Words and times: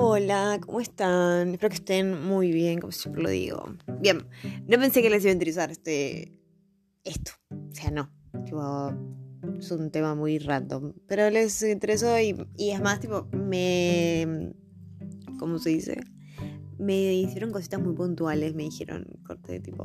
Hola, 0.00 0.60
¿cómo 0.64 0.80
están? 0.80 1.54
Espero 1.54 1.70
que 1.70 1.74
estén 1.74 2.24
muy 2.24 2.52
bien, 2.52 2.78
como 2.78 2.92
siempre 2.92 3.20
lo 3.20 3.30
digo. 3.30 3.64
Bien, 4.00 4.28
no 4.68 4.78
pensé 4.78 5.02
que 5.02 5.10
les 5.10 5.24
iba 5.24 5.30
a 5.30 5.32
interesar 5.32 5.72
este, 5.72 6.40
esto. 7.02 7.32
O 7.50 7.74
sea, 7.74 7.90
no. 7.90 8.08
Tipo, 8.44 8.92
es 9.58 9.68
un 9.72 9.90
tema 9.90 10.14
muy 10.14 10.38
random. 10.38 10.92
Pero 11.08 11.28
les 11.30 11.60
interesó 11.64 12.16
y, 12.16 12.46
y 12.56 12.70
es 12.70 12.80
más, 12.80 13.00
tipo, 13.00 13.26
me. 13.32 14.54
¿Cómo 15.40 15.58
se 15.58 15.70
dice? 15.70 15.98
Me 16.78 17.14
hicieron 17.14 17.50
cositas 17.50 17.80
muy 17.80 17.94
puntuales. 17.94 18.54
Me 18.54 18.62
dijeron, 18.62 19.04
corte, 19.26 19.58
tipo, 19.58 19.84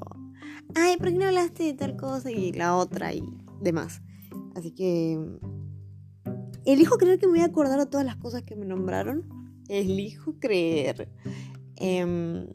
ay, 0.76 0.96
¿por 0.98 1.08
qué 1.08 1.18
no 1.18 1.26
hablaste 1.26 1.64
de 1.64 1.74
tal 1.74 1.96
cosa 1.96 2.30
y 2.30 2.52
la 2.52 2.76
otra 2.76 3.16
y 3.16 3.24
demás? 3.62 4.04
Así 4.54 4.70
que. 4.76 5.20
Elijo 6.68 6.98
creer 6.98 7.18
que 7.18 7.26
me 7.26 7.32
voy 7.32 7.42
a 7.42 7.46
acordar 7.46 7.80
de 7.80 7.88
todas 7.88 8.06
las 8.06 8.18
cosas 8.18 8.44
que 8.44 8.56
me 8.56 8.68
nombraron. 8.68 9.33
Elijo 9.80 10.40
creer. 10.40 11.10
Em, 11.78 12.48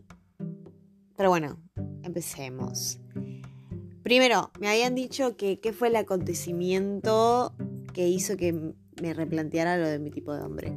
pero 1.16 1.30
bueno, 1.30 1.60
empecemos. 2.04 3.00
Primero, 4.04 4.52
me 4.60 4.68
habían 4.68 4.94
dicho 4.94 5.36
que 5.36 5.58
qué 5.58 5.72
fue 5.72 5.88
el 5.88 5.96
acontecimiento 5.96 7.54
que 7.92 8.08
hizo 8.08 8.36
que 8.36 8.74
me 9.02 9.14
replanteara 9.14 9.76
lo 9.76 9.88
de 9.88 9.98
mi 9.98 10.10
tipo 10.10 10.32
de 10.32 10.42
hombre. 10.42 10.72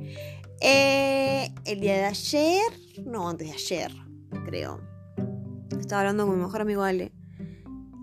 Eh, 0.61 1.53
el 1.65 1.79
día 1.79 1.93
de 1.93 2.05
ayer, 2.05 2.71
no, 3.05 3.29
antes 3.29 3.47
de 3.47 3.53
ayer, 3.53 3.91
creo. 4.45 4.81
Estaba 5.79 6.01
hablando 6.01 6.25
con 6.25 6.37
mi 6.37 6.43
mejor 6.43 6.61
amigo 6.61 6.81
Ale. 6.81 7.11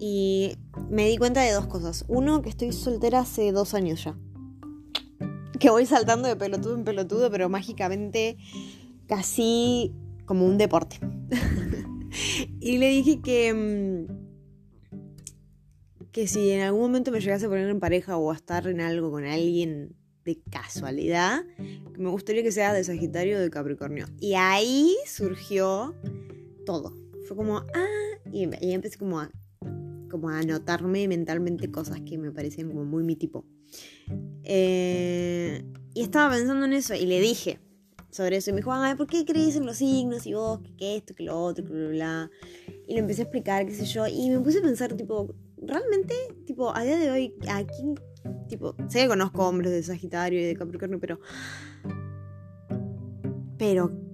Y 0.01 0.57
me 0.89 1.09
di 1.09 1.17
cuenta 1.19 1.43
de 1.43 1.51
dos 1.51 1.67
cosas. 1.67 2.05
Uno, 2.07 2.41
que 2.41 2.51
estoy 2.51 2.71
soltera 2.71 3.21
hace 3.21 3.51
dos 3.51 3.75
años 3.75 4.05
ya. 4.05 4.17
Que 5.61 5.71
voy 5.71 5.87
saltando 5.87 6.29
de 6.29 6.37
pelotudo 6.37 6.75
en 6.77 6.85
pelotudo, 6.85 7.31
pero 7.31 7.49
mágicamente 7.49 8.37
casi 9.09 9.93
como 10.25 10.47
un 10.47 10.59
deporte. 10.59 11.01
y 12.61 12.79
le 12.79 12.89
dije 12.91 13.21
que, 13.21 14.07
que 16.13 16.29
si 16.29 16.51
en 16.51 16.63
algún 16.63 16.83
momento 16.83 17.11
me 17.11 17.21
llegase 17.21 17.47
a 17.47 17.49
poner 17.49 17.69
en 17.69 17.81
pareja 17.81 18.17
o 18.17 18.31
a 18.31 18.37
estar 18.37 18.69
en 18.69 18.81
algo 18.81 19.11
con 19.11 19.25
alguien 19.25 19.97
de 20.25 20.41
casualidad, 20.51 21.43
me 21.97 22.11
gustaría 22.11 22.43
que 22.43 22.53
sea 22.53 22.73
de 22.73 22.85
Sagitario 22.85 23.39
o 23.39 23.41
de 23.41 23.51
Capricornio. 23.51 24.07
Y 24.21 24.35
ahí 24.35 24.95
surgió 25.07 25.95
todo. 26.67 26.95
Fue 27.27 27.37
como, 27.37 27.59
ah, 27.59 28.19
y, 28.33 28.49
y 28.61 28.73
empecé 28.73 28.99
como 28.99 29.21
a, 29.21 29.31
como 30.11 30.29
a 30.29 30.39
anotarme 30.39 31.09
mentalmente 31.09 31.71
cosas 31.71 32.01
que 32.03 32.19
me 32.19 32.31
parecían 32.31 32.69
como 32.69 32.85
muy 32.85 33.03
mi 33.03 33.17
tipo. 33.17 33.45
Eh, 34.45 35.65
y 35.95 36.03
estaba 36.03 36.35
pensando 36.35 36.65
en 36.65 36.73
eso 36.73 36.95
y 36.95 37.07
le 37.07 37.21
dije 37.21 37.61
sobre 38.11 38.37
eso. 38.37 38.51
Y 38.51 38.53
me 38.55 38.59
dijo, 38.59 38.73
ay, 38.73 38.95
¿por 38.95 39.07
qué 39.07 39.25
crees 39.25 39.57
en 39.57 39.67
los 39.67 39.77
signos? 39.77 40.27
Y 40.27 40.35
vos, 40.35 40.61
que, 40.79 40.97
esto, 40.97 41.15
que 41.15 41.25
lo 41.25 41.39
otro, 41.39 41.65
bla, 41.65 41.89
bla. 41.89 42.31
Y 42.87 42.95
le 42.95 43.01
empecé 43.01 43.23
a 43.23 43.25
explicar, 43.25 43.67
qué 43.67 43.75
sé 43.75 43.85
yo. 43.85 44.07
Y 44.07 44.31
me 44.31 44.41
puse 44.41 44.59
a 44.59 44.63
pensar, 44.63 44.95
tipo, 44.95 45.35
realmente, 45.57 46.15
tipo, 46.47 46.75
a 46.75 46.83
día 46.83 46.99
de 46.99 47.11
hoy, 47.11 47.35
¿a 47.49 47.65
quién? 47.65 47.95
Tipo, 48.49 48.75
sé 48.89 49.03
que 49.03 49.09
conozco 49.09 49.47
hombres 49.47 49.71
de 49.73 49.83
Sagitario 49.83 50.41
y 50.41 50.45
de 50.45 50.57
Capricornio, 50.57 50.99
pero. 50.99 51.21
Pero. 53.59 54.08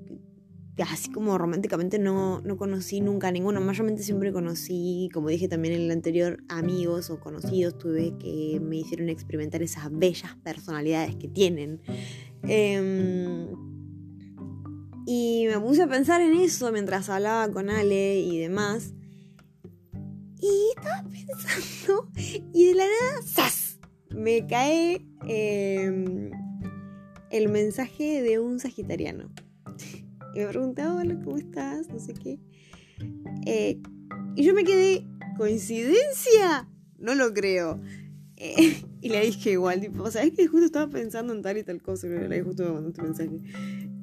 Así 0.79 1.11
como 1.11 1.39
románticamente 1.39 1.99
no, 1.99 2.41
no 2.41 2.57
conocí 2.57 3.01
nunca 3.01 3.29
a 3.29 3.33
ninguno. 3.33 3.61
Mayormente 3.61 4.03
siempre 4.03 4.33
conocí, 4.33 5.09
como 5.13 5.29
dije 5.29 5.49
también 5.49 5.75
en 5.75 5.83
el 5.83 5.91
anterior, 5.91 6.43
amigos 6.49 7.11
o 7.11 7.21
conocidos 7.21 7.79
tuve 7.79 8.17
que 8.19 8.61
me 8.61 8.77
hicieron 8.77 9.09
experimentar 9.09 9.63
esas 9.63 9.91
bellas 9.91 10.37
personalidades 10.43 11.15
que 11.17 11.29
tienen. 11.29 11.81
Eh, 12.43 13.47
y 15.07 15.47
me 15.49 15.61
puse 15.61 15.83
a 15.83 15.87
pensar 15.87 16.21
en 16.23 16.35
eso 16.35 16.73
mientras 16.73 17.09
hablaba 17.09 17.51
con 17.51 17.69
Ale 17.69 18.21
y 18.21 18.39
demás. 18.39 18.95
Y 20.41 20.73
estaba 20.77 21.05
pensando, 21.09 22.11
y 22.53 22.67
de 22.67 22.75
la 22.75 22.85
nada, 22.85 23.23
¡zas! 23.23 23.79
Me 24.11 24.47
cae 24.47 25.07
eh, 25.27 26.31
el 27.31 27.49
mensaje 27.49 28.23
de 28.23 28.39
un 28.39 28.61
sagitariano. 28.61 29.34
Y 30.35 30.41
me 30.41 30.47
preguntaba, 30.49 30.97
hola, 30.97 31.21
¿cómo 31.23 31.37
estás? 31.37 31.89
No 31.89 31.99
sé 31.99 32.13
qué. 32.15 32.41
Eh, 33.47 33.81
y 34.35 34.45
yo 34.45 34.53
me 34.53 34.65
quedé, 34.65 35.07
¿coincidencia? 35.37 36.69
No 36.99 37.15
lo 37.15 37.33
creo. 37.33 37.81
Eh, 38.37 38.83
y 39.01 39.09
le 39.11 39.21
dije 39.21 39.53
igual, 39.53 39.81
tipo, 39.81 40.11
¿sabes 40.11 40.33
que 40.33 40.49
justo 40.49 40.67
estaba 40.67 40.91
pensando 40.91 41.33
en 41.33 41.43
tal 41.43 41.59
y 41.59 41.63
tal 41.63 41.81
cosa? 41.83 42.07
Y 42.07 42.11
le 42.11 42.29
dije, 42.29 42.43
justo 42.43 42.65
me 42.65 42.73
mandó 42.73 42.89
este 42.89 43.03
mensaje. 43.03 43.39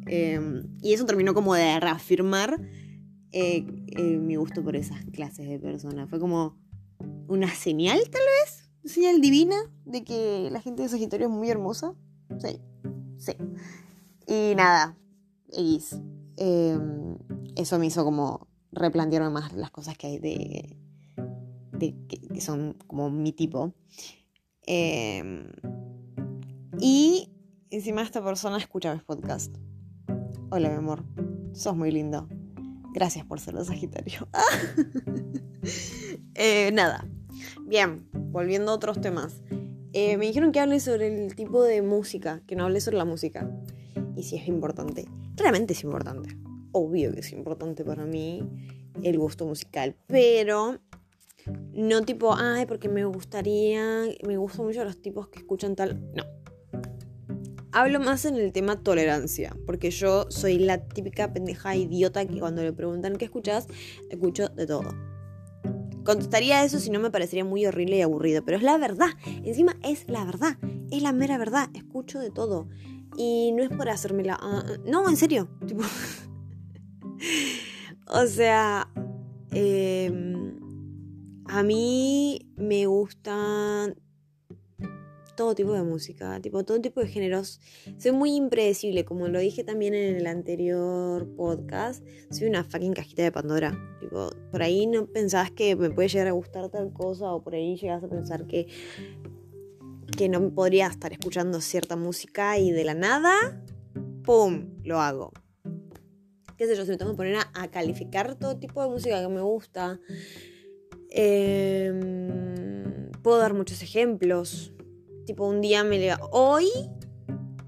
Eh, 0.08 0.64
y 0.82 0.94
eso 0.94 1.06
terminó 1.06 1.34
como 1.34 1.54
de 1.54 1.80
reafirmar 1.80 2.60
eh, 3.34 3.64
mi 3.64 4.36
gusto 4.36 4.64
por 4.64 4.76
esas 4.76 5.04
clases 5.06 5.50
de 5.50 5.60
personas. 5.60 6.10
Fue 6.10 6.20
como 6.20 6.58
una 7.28 7.50
señal, 7.54 8.00
tal 8.10 8.22
vez, 8.42 8.70
una 8.84 8.94
señal 8.94 9.22
divina 9.22 9.56
de 9.86 10.04
que 10.04 10.50
la 10.50 10.62
gente 10.62 10.84
de 10.84 10.90
Sagitario 10.90 11.28
es 11.28 11.34
muy 11.34 11.50
hermosa. 11.50 11.94
Sí, 12.40 12.62
sí. 13.18 13.34
Y 14.28 14.56
nada, 14.56 14.98
X. 15.52 16.00
eso 17.56 17.80
me 17.80 17.86
hizo 17.86 18.04
como 18.04 18.48
replantearme 18.72 19.30
más 19.30 19.54
las 19.54 19.72
cosas 19.72 19.98
que 19.98 20.08
hay 20.08 20.20
de, 20.20 20.78
que, 21.80 22.42
son 22.42 22.78
como 22.88 23.10
mi 23.10 23.34
tipo. 23.34 23.74
y 26.80 27.30
encima 27.70 28.02
esta 28.02 28.24
persona 28.24 28.58
escucha 28.58 28.94
mis 28.94 29.04
podcasts. 29.04 29.60
Hola, 30.50 30.70
mi 30.70 30.76
amor. 30.76 31.04
Sos 31.54 31.76
muy 31.76 31.92
lindo. 31.92 32.28
Gracias 32.94 33.26
por 33.26 33.40
ser 33.40 33.56
de 33.56 33.64
Sagitario. 33.64 34.28
eh, 36.36 36.72
nada. 36.74 37.08
Bien, 37.66 38.10
volviendo 38.14 38.72
a 38.72 38.76
otros 38.76 39.00
temas. 39.00 39.42
Eh, 39.94 40.18
me 40.18 40.26
dijeron 40.26 40.52
que 40.52 40.60
hable 40.60 40.80
sobre 40.80 41.26
el 41.26 41.36
tipo 41.36 41.64
de 41.64 41.82
música, 41.82 42.42
que 42.48 42.56
no 42.56 42.66
hable 42.66 42.82
sobre 42.82 42.98
la 42.98 43.06
música. 43.06 43.50
Y 44.22 44.24
si 44.24 44.36
es 44.36 44.48
importante. 44.48 45.08
Claramente 45.36 45.74
es 45.74 45.84
importante. 45.84 46.38
Obvio 46.74 47.12
que 47.12 47.22
es 47.22 47.32
importante 47.32 47.84
para 47.84 48.06
mí 48.06 48.48
el 49.02 49.18
gusto 49.18 49.48
musical. 49.48 49.96
Pero 50.06 50.78
no 51.74 52.04
tipo, 52.04 52.36
ay, 52.36 52.68
porque 52.68 52.88
me 52.88 53.04
gustaría, 53.04 54.04
me 54.24 54.38
gustan 54.38 54.68
mucho 54.68 54.84
los 54.84 55.02
tipos 55.02 55.30
que 55.30 55.40
escuchan 55.40 55.76
tal. 55.76 56.00
No 56.14 56.24
Hablo 57.72 58.00
más 58.00 58.26
en 58.26 58.36
el 58.36 58.52
tema 58.52 58.84
tolerancia, 58.84 59.58
porque 59.66 59.90
yo 59.90 60.30
soy 60.30 60.60
la 60.60 60.78
típica 60.88 61.34
pendeja 61.34 61.76
idiota 61.76 62.24
que 62.24 62.40
cuando 62.40 62.62
le 62.62 62.74
preguntan 62.74 63.16
qué 63.16 63.26
escuchas, 63.26 63.66
escucho 64.12 64.50
de 64.50 64.68
todo. 64.68 64.94
Contestaría 66.04 66.64
eso 66.64 66.80
si 66.80 66.92
no 66.92 67.00
me 67.00 67.10
parecería 67.10 67.44
muy 67.44 67.66
horrible 67.66 67.98
y 67.98 68.02
aburrido, 68.02 68.46
pero 68.46 68.58
es 68.58 68.64
la 68.64 68.78
verdad. 68.78 69.10
Encima 69.44 69.78
es 69.82 70.08
la 70.08 70.26
verdad, 70.26 70.60
es 70.92 71.02
la 71.02 71.12
mera 71.12 71.40
verdad. 71.40 71.70
Escucho 71.74 72.20
de 72.20 72.30
todo. 72.30 72.68
Y 73.18 73.52
no 73.52 73.64
es 73.64 73.70
por 73.70 73.90
hacérmela. 73.90 74.40
Uh, 74.42 74.90
no, 74.90 75.08
en 75.10 75.18
serio. 75.18 75.50
Tipo... 75.68 75.84
o 78.08 78.26
sea, 78.28 78.90
eh, 79.52 80.12
a 81.48 81.64
mí 81.64 82.52
me 82.56 82.86
gustan 82.86 83.96
todo 85.36 85.56
tipo 85.56 85.74
de 85.74 85.82
música, 85.82 86.40
tipo 86.40 86.64
todo 86.64 86.80
tipo 86.80 87.02
de 87.02 87.08
géneros. 87.08 87.60
Soy 87.98 88.12
muy 88.12 88.36
impredecible, 88.36 89.06
como 89.06 89.28
lo 89.28 89.40
dije 89.40 89.64
también 89.64 89.94
en 89.94 90.16
el 90.16 90.28
anterior 90.28 91.28
podcast. 91.36 92.06
Soy 92.30 92.48
una 92.48 92.64
fucking 92.64 92.94
cajita 92.94 93.24
de 93.24 93.32
Pandora. 93.32 93.78
Tipo, 94.00 94.30
por 94.52 94.62
ahí 94.62 94.88
no 94.88 95.08
pensabas 95.08 95.52
que 95.52 95.76
me 95.76 95.90
puede 95.90 96.10
llegar 96.10 96.28
a 96.28 96.32
gustar 96.32 96.70
tal 96.70 96.94
cosa 96.94 97.34
o 97.34 97.44
por 97.44 97.56
ahí 97.56 97.76
llegas 97.76 98.04
a 98.04 98.08
pensar 98.08 98.46
que 98.46 98.68
que 100.16 100.30
no 100.30 100.54
podría 100.54 100.88
estar 100.88 101.12
escuchando 101.12 101.62
cierta 101.62 101.96
música 101.96 102.58
y 102.58 102.72
de 102.72 102.84
la 102.84 102.94
nada, 102.94 103.64
¡pum! 104.24 104.70
lo 104.84 105.00
hago. 105.00 105.32
Qué 106.58 106.68
sé 106.68 106.76
yo, 106.76 106.86
si 106.86 106.92
me 106.92 106.98
tengo 106.98 107.12
que 107.12 107.18
poner 107.18 107.38
a, 107.54 107.68
calificar 107.72 108.36
todo 108.36 108.58
tipo 108.58 108.84
de 108.84 108.90
música 108.90 109.20
que 109.20 109.28
me 109.30 109.42
gusta. 109.42 110.00
Eh, 111.10 111.92
puedo 113.24 113.40
dar 113.40 113.56
muchos 113.56 113.82
ejemplos. 113.82 114.72
Tipo, 115.26 115.48
un 115.48 115.62
día 115.62 115.84
me 115.84 115.98
levanté. 115.98 116.26
Hoy 116.32 116.68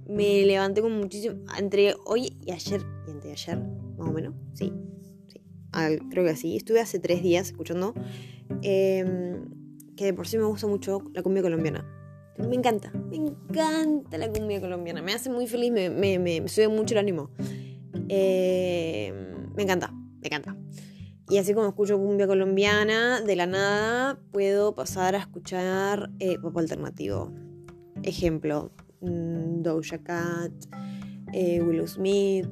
me 0.07 0.45
levanté 0.45 0.81
con 0.81 0.91
muchísimo. 0.91 1.37
Entre 1.57 1.95
hoy 2.05 2.37
y 2.45 2.51
ayer. 2.51 2.85
Y 3.07 3.11
entre 3.11 3.31
ayer, 3.31 3.57
más 3.97 4.09
o 4.09 4.11
menos. 4.11 4.35
Sí. 4.53 4.71
sí. 5.27 5.41
Creo 6.11 6.23
que 6.23 6.29
así. 6.29 6.55
Estuve 6.55 6.79
hace 6.79 6.99
tres 6.99 7.23
días 7.23 7.47
escuchando. 7.47 7.95
Eh, 8.61 9.41
que 9.95 10.05
de 10.05 10.13
por 10.13 10.27
sí 10.27 10.37
me 10.37 10.45
gusta 10.45 10.67
mucho 10.67 11.01
la 11.13 11.23
cumbia 11.23 11.41
colombiana. 11.41 12.02
Me 12.37 12.55
encanta. 12.55 12.91
Me 13.09 13.17
encanta 13.17 14.17
la 14.17 14.31
cumbia 14.31 14.59
colombiana. 14.59 15.01
Me 15.01 15.13
hace 15.13 15.29
muy 15.29 15.47
feliz. 15.47 15.71
Me, 15.71 15.89
me, 15.89 16.19
me 16.19 16.47
sube 16.47 16.67
mucho 16.67 16.95
el 16.95 16.99
ánimo. 16.99 17.29
Eh, 18.09 19.13
me 19.55 19.63
encanta. 19.63 19.91
Me 19.91 20.27
encanta. 20.27 20.57
Y 21.29 21.37
así 21.37 21.53
como 21.53 21.67
escucho 21.67 21.97
cumbia 21.97 22.27
colombiana, 22.27 23.21
de 23.21 23.35
la 23.35 23.45
nada 23.45 24.19
puedo 24.31 24.75
pasar 24.75 25.15
a 25.15 25.19
escuchar 25.19 26.11
eh, 26.19 26.37
pop 26.37 26.57
alternativo. 26.57 27.31
Ejemplo, 28.03 28.71
mmm, 28.99 29.61
Doja 29.61 29.99
Cat, 29.99 30.51
eh, 31.31 31.61
Willow 31.61 31.87
Smith, 31.87 32.49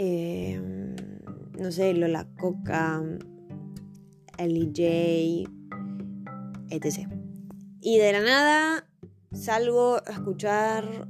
Em, 0.00 0.94
no 1.58 1.72
sé, 1.72 1.92
Lola 1.92 2.28
Coca, 2.38 3.02
L.J., 4.38 5.50
etc. 6.70 7.08
Y 7.80 7.98
de 7.98 8.12
la 8.12 8.20
nada 8.20 8.87
salgo 9.32 9.96
a 9.96 10.12
escuchar 10.12 11.08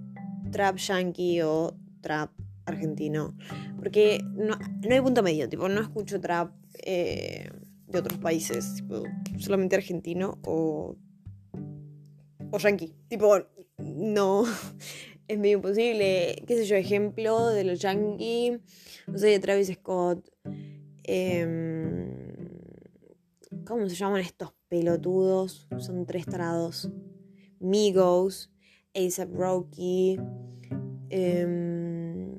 trap 0.51 0.77
yankee 0.77 1.43
o 1.43 1.75
trap 2.01 2.31
argentino. 2.67 3.37
Porque 3.77 4.21
no, 4.35 4.57
hay 4.89 5.01
punto 5.01 5.23
medio, 5.23 5.49
tipo, 5.49 5.69
no 5.69 5.81
escucho 5.81 6.21
trap 6.21 6.53
eh, 6.85 7.51
de 7.87 7.99
otros 7.99 8.19
países, 8.19 8.83
solamente 9.39 9.77
argentino 9.77 10.39
o, 10.45 10.97
o 12.51 12.59
yankee. 12.59 12.95
Tipo, 13.09 13.39
no, 13.79 14.45
es 15.29 15.39
medio 15.39 15.59
imposible. 15.59 16.43
¿Qué 16.47 16.57
sé 16.57 16.65
yo? 16.65 16.77
Ejemplo 16.77 17.49
de 17.49 17.65
los 17.65 17.81
yankee, 17.81 18.61
no 19.07 19.19
sé, 19.19 19.29
de 19.29 19.39
Travis 19.39 19.73
Scott. 19.75 20.29
Em, 21.05 22.19
¿Cómo 23.65 23.89
se 23.89 23.95
llaman 23.95 24.21
estos 24.21 24.53
pelotudos? 24.69 25.67
Son 25.79 26.05
tres 26.05 26.27
tarados. 26.27 26.91
Migos, 27.61 28.51
ASAP 28.95 29.33
Rocky. 29.35 30.19
Em, 31.11 32.31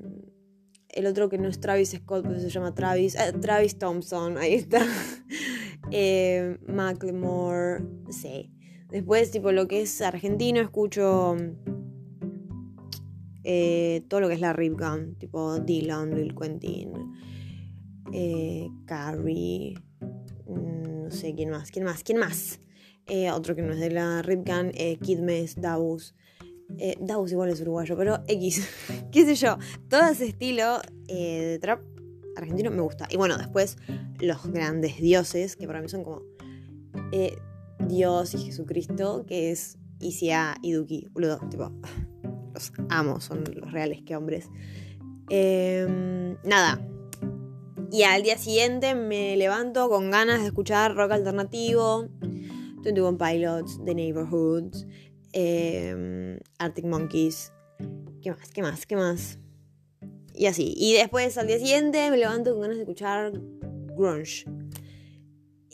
el 0.88 1.06
otro 1.06 1.28
que 1.28 1.38
no 1.38 1.48
es 1.48 1.60
Travis 1.60 1.90
Scott, 1.90 2.24
pero 2.26 2.40
se 2.40 2.50
llama 2.50 2.74
Travis. 2.74 3.14
Eh, 3.14 3.32
Travis 3.40 3.78
Thompson, 3.78 4.38
ahí 4.38 4.54
está. 4.54 4.80
eh, 5.90 6.58
no 6.66 8.12
sé. 8.12 8.50
Después, 8.90 9.30
tipo, 9.30 9.52
lo 9.52 9.68
que 9.68 9.82
es 9.82 10.00
argentino, 10.02 10.60
escucho 10.60 11.36
eh, 13.44 14.04
todo 14.08 14.20
lo 14.20 14.28
que 14.28 14.34
es 14.34 14.40
la 14.40 14.52
Rip 14.52 14.78
Gun, 14.78 15.14
tipo 15.16 15.58
Dylan, 15.58 16.14
Lil 16.14 16.34
Quentin, 16.34 16.92
eh, 18.12 18.68
Carrie, 18.84 19.74
mm, 20.46 21.04
no 21.04 21.10
sé 21.10 21.34
quién 21.34 21.50
más, 21.50 21.70
quién 21.70 21.84
más, 21.84 22.02
quién 22.02 22.18
más. 22.18 22.60
Eh, 23.10 23.30
otro 23.30 23.54
que 23.56 23.62
no 23.62 23.72
es 23.72 23.80
de 23.80 23.90
la 23.90 24.22
Rip 24.22 24.46
Gun, 24.46 24.70
Kid 25.02 25.18
Mess, 25.18 25.60
Davus. 25.60 26.14
Eh, 26.78 26.96
Davos 27.00 27.32
igual 27.32 27.50
es 27.50 27.60
uruguayo, 27.60 27.96
pero 27.96 28.20
X, 28.26 28.68
qué 29.12 29.24
sé 29.24 29.34
yo. 29.34 29.58
Todo 29.88 30.06
ese 30.08 30.26
estilo 30.26 30.80
eh, 31.08 31.42
de 31.42 31.58
trap 31.58 31.82
argentino 32.36 32.70
me 32.70 32.80
gusta. 32.80 33.06
Y 33.10 33.16
bueno, 33.16 33.36
después 33.36 33.76
los 34.20 34.46
grandes 34.46 34.96
dioses, 34.98 35.56
que 35.56 35.66
para 35.66 35.80
mí 35.80 35.88
son 35.88 36.04
como 36.04 36.22
eh, 37.12 37.36
Dios 37.86 38.34
y 38.34 38.38
Jesucristo, 38.38 39.24
que 39.26 39.50
es 39.50 39.78
Isia 39.98 40.56
y 40.62 40.72
Duki, 40.72 41.08
los 41.14 41.40
amo, 42.88 43.20
son 43.20 43.44
los 43.54 43.72
reales 43.72 44.02
que 44.02 44.16
hombres. 44.16 44.48
Em, 45.28 46.36
nada. 46.44 46.86
Y 47.92 48.04
al 48.04 48.22
día 48.22 48.38
siguiente 48.38 48.94
me 48.94 49.36
levanto 49.36 49.88
con 49.88 50.12
ganas 50.12 50.40
de 50.40 50.46
escuchar 50.46 50.94
rock 50.94 51.10
alternativo, 51.10 52.08
21 52.82 53.18
Pilots, 53.18 53.78
The 53.84 53.94
Neighborhoods, 53.94 54.86
Em, 55.32 56.38
Arctic 56.58 56.84
Monkeys. 56.84 57.52
¿Qué 58.20 58.30
más? 58.30 58.50
¿Qué 58.50 58.62
más? 58.62 58.86
¿Qué 58.86 58.96
más? 58.96 59.38
Y 60.34 60.46
así. 60.46 60.74
Y 60.76 60.94
después 60.94 61.38
al 61.38 61.46
día 61.46 61.58
siguiente 61.58 62.10
me 62.10 62.16
levanto 62.16 62.52
con 62.52 62.62
ganas 62.62 62.76
de 62.76 62.82
escuchar 62.82 63.32
grunge. 63.96 64.44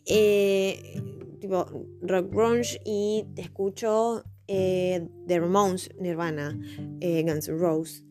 Eh, 0.04 1.00
tipo 1.40 1.66
rock 2.02 2.30
grunge 2.30 2.80
y 2.84 3.24
te 3.34 3.42
escucho 3.42 4.24
eh, 4.46 5.08
The 5.26 5.40
Ramones, 5.40 5.90
Nirvana, 5.98 6.58
eh, 7.00 7.22
Guns 7.22 7.48
N' 7.48 7.58
Roses. 7.58 8.04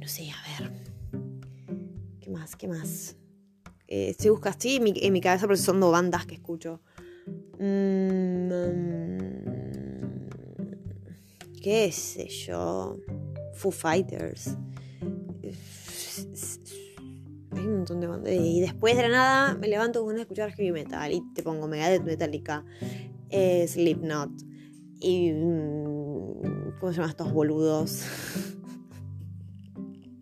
no 0.00 0.08
sé, 0.08 0.30
a 0.30 0.60
ver. 0.60 0.72
¿Qué 2.20 2.30
más? 2.30 2.56
¿Qué 2.56 2.68
más? 2.68 3.16
se 4.18 4.30
busca 4.30 4.48
así 4.48 4.76
en 4.76 4.84
mi, 4.84 4.94
en 4.96 5.12
mi 5.12 5.20
cabeza, 5.20 5.46
dos 5.46 5.92
bandas 5.92 6.24
que 6.24 6.36
escucho. 6.36 6.80
Mmm 7.62 8.22
qué 11.62 11.92
sé 11.92 12.28
yo, 12.28 12.98
Foo 13.54 13.70
Fighters. 13.70 14.56
Y 18.26 18.60
después 18.60 18.96
de 18.96 19.02
la 19.02 19.08
nada 19.08 19.54
me 19.54 19.68
levanto 19.68 20.00
con 20.00 20.14
una 20.14 20.22
escuchar 20.22 20.52
heavy 20.52 20.72
metal 20.72 21.12
y 21.12 21.22
te 21.34 21.42
pongo 21.42 21.68
Megadeth, 21.68 22.02
Metallica, 22.02 22.64
eh, 23.30 23.66
Slipknot 23.66 24.30
y... 25.00 25.32
Mm, 25.32 26.72
¿Cómo 26.80 26.92
se 26.92 26.96
llaman 26.96 27.10
estos 27.10 27.32
boludos? 27.32 28.02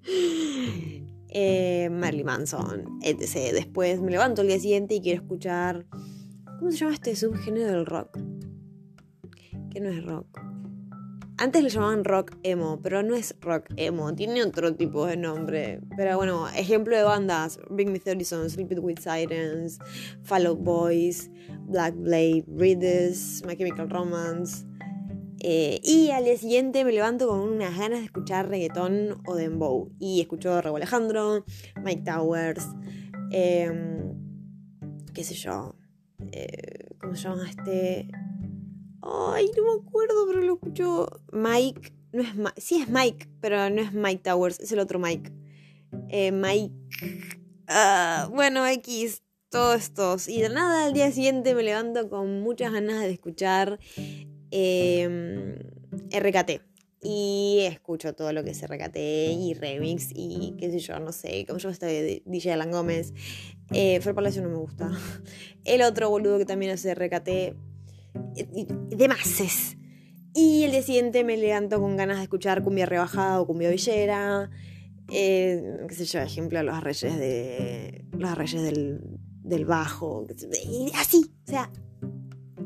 eh, 1.29 1.89
Marilyn 1.91 2.27
Manson, 2.27 2.99
etc. 3.03 3.55
Después 3.55 4.01
me 4.03 4.11
levanto 4.11 4.43
el 4.43 4.49
día 4.49 4.61
siguiente 4.61 4.95
y 4.95 5.01
quiero 5.01 5.23
escuchar... 5.23 5.87
¿Cómo 6.61 6.71
se 6.73 6.77
llama 6.77 6.93
este 6.93 7.17
subgénero 7.17 7.73
del 7.73 7.87
rock? 7.87 8.19
Que 9.71 9.81
no 9.81 9.89
es 9.89 10.05
rock. 10.05 10.39
Antes 11.39 11.63
le 11.63 11.71
llamaban 11.71 12.05
rock 12.05 12.37
emo, 12.43 12.83
pero 12.83 13.03
no 13.03 13.15
es 13.15 13.35
rock 13.41 13.65
emo, 13.77 14.15
tiene 14.15 14.45
otro 14.45 14.77
tipo 14.77 15.07
de 15.07 15.17
nombre. 15.17 15.81
Pero 15.97 16.19
bueno, 16.19 16.47
ejemplo 16.51 16.95
de 16.95 17.03
bandas: 17.03 17.59
Bring 17.71 17.91
Me 17.93 17.99
30 17.99 18.27
Songs, 18.27 18.53
Sleep 18.53 18.79
With 18.79 18.99
Sirens, 18.99 19.79
Fall 20.23 20.55
Boys, 20.55 21.31
Black 21.61 21.95
Blade, 21.97 22.45
Readers, 22.47 23.43
My 23.47 23.57
Chemical 23.57 23.89
Romance. 23.89 24.67
Eh, 25.39 25.81
y 25.83 26.11
al 26.11 26.25
día 26.25 26.37
siguiente 26.37 26.85
me 26.85 26.93
levanto 26.93 27.27
con 27.27 27.41
unas 27.41 27.79
ganas 27.79 28.01
de 28.01 28.05
escuchar 28.05 28.51
reggaetón 28.51 29.23
o 29.27 29.35
dembow. 29.35 29.91
Y 29.99 30.21
escucho 30.21 30.61
Raúl 30.61 30.77
Alejandro, 30.77 31.47
Mike 31.83 32.03
Towers, 32.05 32.67
em, 33.31 34.13
qué 35.15 35.25
sé 35.25 35.33
yo, 35.33 35.80
eh, 36.33 36.89
¿cómo 37.01 37.15
se 37.15 37.25
llama 37.25 37.49
este? 37.49 38.09
Ay, 39.03 39.51
no 39.57 39.63
me 39.65 39.83
acuerdo, 39.83 40.27
pero 40.27 40.41
lo 40.41 40.55
escucho. 40.55 41.09
Mike. 41.33 41.93
No 42.13 42.23
es 42.23 42.35
Mike. 42.35 42.61
Sí 42.61 42.83
es 42.83 42.89
Mike, 42.89 43.29
pero 43.41 43.71
no 43.71 43.81
es 43.81 43.93
Mike 43.93 44.23
Towers, 44.25 44.61
es 44.61 44.73
el 44.73 44.79
otro 44.79 44.99
Mike. 44.99 45.33
Eh, 46.09 46.33
Mike. 46.33 46.75
Ah, 47.67 48.29
bueno, 48.33 48.67
X. 48.67 49.23
Todos 49.49 49.83
estos. 49.83 50.29
Y 50.29 50.41
de 50.41 50.49
nada, 50.49 50.87
al 50.87 50.93
día 50.93 51.11
siguiente 51.11 51.55
me 51.55 51.65
levanto 51.65 52.09
con 52.09 52.41
muchas 52.41 52.73
ganas 52.73 53.01
de 53.01 53.11
escuchar 53.11 53.81
em, 54.51 55.57
RKT. 56.13 56.70
Y 57.03 57.61
escucho 57.63 58.13
todo 58.15 58.33
lo 58.33 58.45
que 58.45 58.51
es 58.51 58.63
RKT 58.63 58.97
y 58.97 59.55
remix 59.55 60.11
y 60.15 60.55
qué 60.59 60.71
sé 60.71 60.81
yo, 60.81 60.99
no 61.01 61.13
sé, 61.13 61.47
como 61.47 61.59
yo 61.59 61.71
estoy 61.71 61.93
de 61.93 62.23
DJ 62.27 62.53
Alan 62.53 62.71
Gómez. 62.71 63.15
Eh, 63.73 64.01
Fer 64.01 64.15
Palacio 64.15 64.43
no 64.43 64.51
me 64.51 64.59
gusta. 64.59 64.91
El 65.65 65.83
otro 65.83 66.11
boludo 66.11 66.39
que 66.39 66.45
también 66.45 66.73
hace 66.73 66.95
RKT 66.95 67.57
de 68.91 69.09
mases. 69.09 69.77
Y 70.33 70.63
el 70.63 70.71
día 70.71 70.83
siguiente 70.83 71.25
me 71.25 71.37
levanto 71.37 71.81
con 71.81 71.97
ganas 71.97 72.19
de 72.19 72.25
escuchar 72.25 72.63
cumbia 72.63 72.87
rebajada 72.87 73.41
o 73.41 73.47
cumbia 73.47 73.71
villera. 73.71 74.51
Eh, 75.11 75.79
qué 75.89 75.95
sé 75.95 76.05
yo, 76.05 76.21
ejemplo, 76.21 76.63
los 76.63 76.81
reyes 76.83 77.19
de. 77.19 78.05
Los 78.13 78.39
reyes 78.39 78.63
del, 78.63 79.01
del 79.43 79.65
bajo. 79.65 80.27
Y 80.65 80.93
así, 80.95 81.33
o 81.47 81.51
sea. 81.51 81.71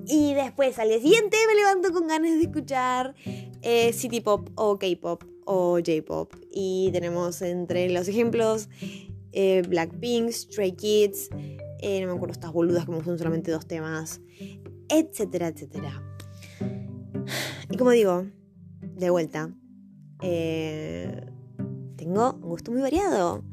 Y 0.06 0.34
después 0.34 0.78
al 0.78 0.88
día 0.88 1.00
siguiente 1.00 1.36
me 1.46 1.54
levanto 1.54 1.92
con 1.92 2.06
ganas 2.06 2.32
de 2.32 2.42
escuchar 2.42 3.14
eh, 3.62 3.92
City 3.92 4.20
Pop 4.20 4.50
o 4.54 4.78
K-Pop 4.78 5.24
o 5.44 5.76
J-Pop. 5.76 6.34
Y 6.50 6.90
tenemos 6.92 7.40
entre 7.42 7.90
los 7.90 8.08
ejemplos 8.08 8.68
eh, 9.32 9.62
Blackpink, 9.68 10.30
Stray 10.30 10.72
Kids, 10.72 11.30
eh, 11.80 12.00
no 12.00 12.06
me 12.08 12.12
acuerdo 12.14 12.32
estas 12.32 12.52
boludas 12.52 12.88
me 12.88 12.96
gustan 12.96 13.18
solamente 13.18 13.50
dos 13.50 13.66
temas 13.66 14.20
etcétera, 14.88 15.48
etcétera. 15.48 16.02
Y 17.70 17.76
como 17.76 17.90
digo, 17.90 18.26
de 18.80 19.10
vuelta, 19.10 19.50
eh, 20.22 21.26
tengo 21.96 22.34
un 22.34 22.48
gusto 22.48 22.70
muy 22.70 22.80
variado. 22.80 23.44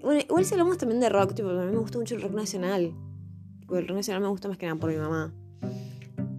Bueno, 0.00 0.20
igual 0.20 0.44
si 0.44 0.54
hablamos 0.54 0.78
también 0.78 1.00
de 1.00 1.08
rock, 1.08 1.34
tipo, 1.34 1.48
a 1.48 1.64
mí 1.64 1.72
me 1.72 1.78
gusta 1.78 1.98
mucho 1.98 2.14
el 2.14 2.22
rock 2.22 2.32
nacional. 2.32 2.94
Porque 3.66 3.82
el 3.82 3.88
rock 3.88 3.96
nacional 3.96 4.22
me 4.22 4.28
gusta 4.28 4.48
más 4.48 4.58
que 4.58 4.66
nada 4.66 4.78
por 4.78 4.90
mi 4.90 4.96
mamá. 4.96 5.34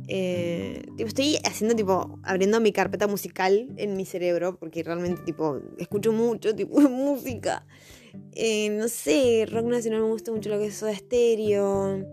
Eh, 0.08 0.86
estoy 0.98 1.38
haciendo 1.44 1.76
tipo, 1.76 2.20
abriendo 2.24 2.60
mi 2.60 2.72
carpeta 2.72 3.08
musical 3.08 3.70
en 3.78 3.96
mi 3.96 4.06
cerebro, 4.06 4.58
porque 4.58 4.84
realmente 4.84 5.22
tipo, 5.24 5.60
escucho 5.78 6.12
mucho 6.12 6.56
tipo 6.56 6.80
música. 6.90 7.66
Eh, 8.34 8.70
no 8.70 8.88
sé, 8.88 9.46
rock 9.50 9.66
nacional 9.66 10.02
me 10.02 10.10
gusta 10.10 10.32
mucho 10.32 10.50
lo 10.50 10.60
que 10.60 10.68
es 10.68 10.76
Soda 10.76 10.96
Stereo. 10.96 12.06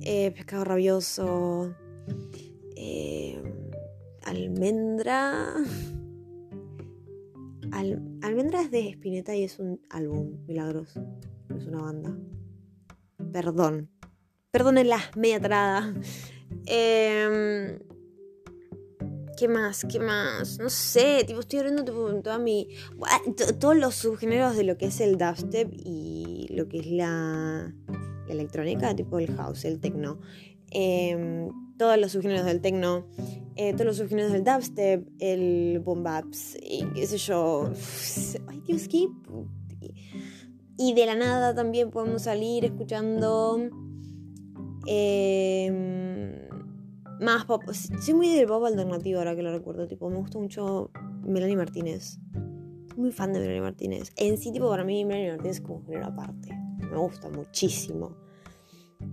Eh, 0.00 0.30
pescado 0.30 0.64
rabioso, 0.64 1.74
eh, 2.76 3.42
almendra. 4.22 5.54
almendra 7.72 8.62
es 8.62 8.70
de 8.70 8.90
Spinetta 8.90 9.34
y 9.34 9.44
es 9.44 9.58
un 9.58 9.80
álbum, 9.90 10.36
Milagros. 10.46 11.00
es 11.56 11.66
una 11.66 11.82
banda. 11.82 12.16
Perdón. 13.32 13.90
Perdónenla, 14.50 14.98
media 15.16 15.40
Em, 16.66 17.78
¿Qué 19.36 19.48
más? 19.48 19.84
¿Qué 19.90 19.98
más? 19.98 20.58
No 20.58 20.70
sé, 20.70 21.24
tipo, 21.26 21.40
estoy 21.40 21.60
abriendo 21.60 21.84
toda 21.84 22.38
mi. 22.38 22.68
Todos 23.58 23.76
los 23.76 23.94
subgéneros 23.96 24.56
de 24.56 24.64
lo 24.64 24.76
que 24.76 24.86
es 24.86 25.00
el 25.00 25.18
dubstep 25.18 25.72
y 25.72 26.46
lo 26.50 26.68
que 26.68 26.78
es 26.78 26.86
la, 26.86 27.74
electrónica, 28.28 28.94
tipo 28.94 29.18
el 29.18 29.34
house, 29.34 29.64
el 29.64 29.80
techno. 29.80 30.20
Em, 30.70 31.48
todos 31.76 31.98
los 31.98 32.12
subgéneros 32.12 32.44
del 32.44 32.60
techno, 32.60 33.06
eh, 33.56 33.72
todos 33.72 33.86
los 33.86 33.96
subgéneros 33.96 34.32
del 34.32 34.44
dubstep, 34.44 35.08
el 35.18 35.80
boom 35.80 36.02
baps, 36.02 36.56
y 36.62 36.84
qué 36.94 37.06
sé 37.06 37.18
yo. 37.18 37.70
Ay, 38.46 38.62
Dios, 38.66 38.86
qué. 38.88 39.08
Y 40.78 40.94
de 40.94 41.06
la 41.06 41.16
nada 41.16 41.54
también 41.54 41.90
podemos 41.90 42.22
salir 42.22 42.64
escuchando. 42.64 43.70
Eh, 44.86 46.48
más 47.20 47.44
pop. 47.44 47.62
Soy 47.72 48.14
muy 48.14 48.28
del 48.28 48.46
pop 48.46 48.64
alternativo 48.64 49.18
ahora 49.18 49.36
que 49.36 49.42
lo 49.42 49.52
recuerdo. 49.52 49.86
Tipo, 49.86 50.10
me 50.10 50.16
gusta 50.16 50.38
mucho 50.38 50.90
Melanie 51.24 51.56
Martínez. 51.56 52.18
Muy 52.96 53.12
fan 53.12 53.32
de 53.32 53.40
Melanie 53.40 53.62
Martínez. 53.62 54.12
En 54.16 54.38
sí, 54.38 54.52
tipo, 54.52 54.68
para 54.68 54.84
mí 54.84 55.04
Melanie 55.04 55.30
Martínez 55.30 55.56
es 55.56 55.62
como 55.62 55.76
un 55.76 55.86
género 55.86 56.06
aparte. 56.06 56.54
Me 56.78 56.96
gusta 56.96 57.28
muchísimo. 57.28 58.16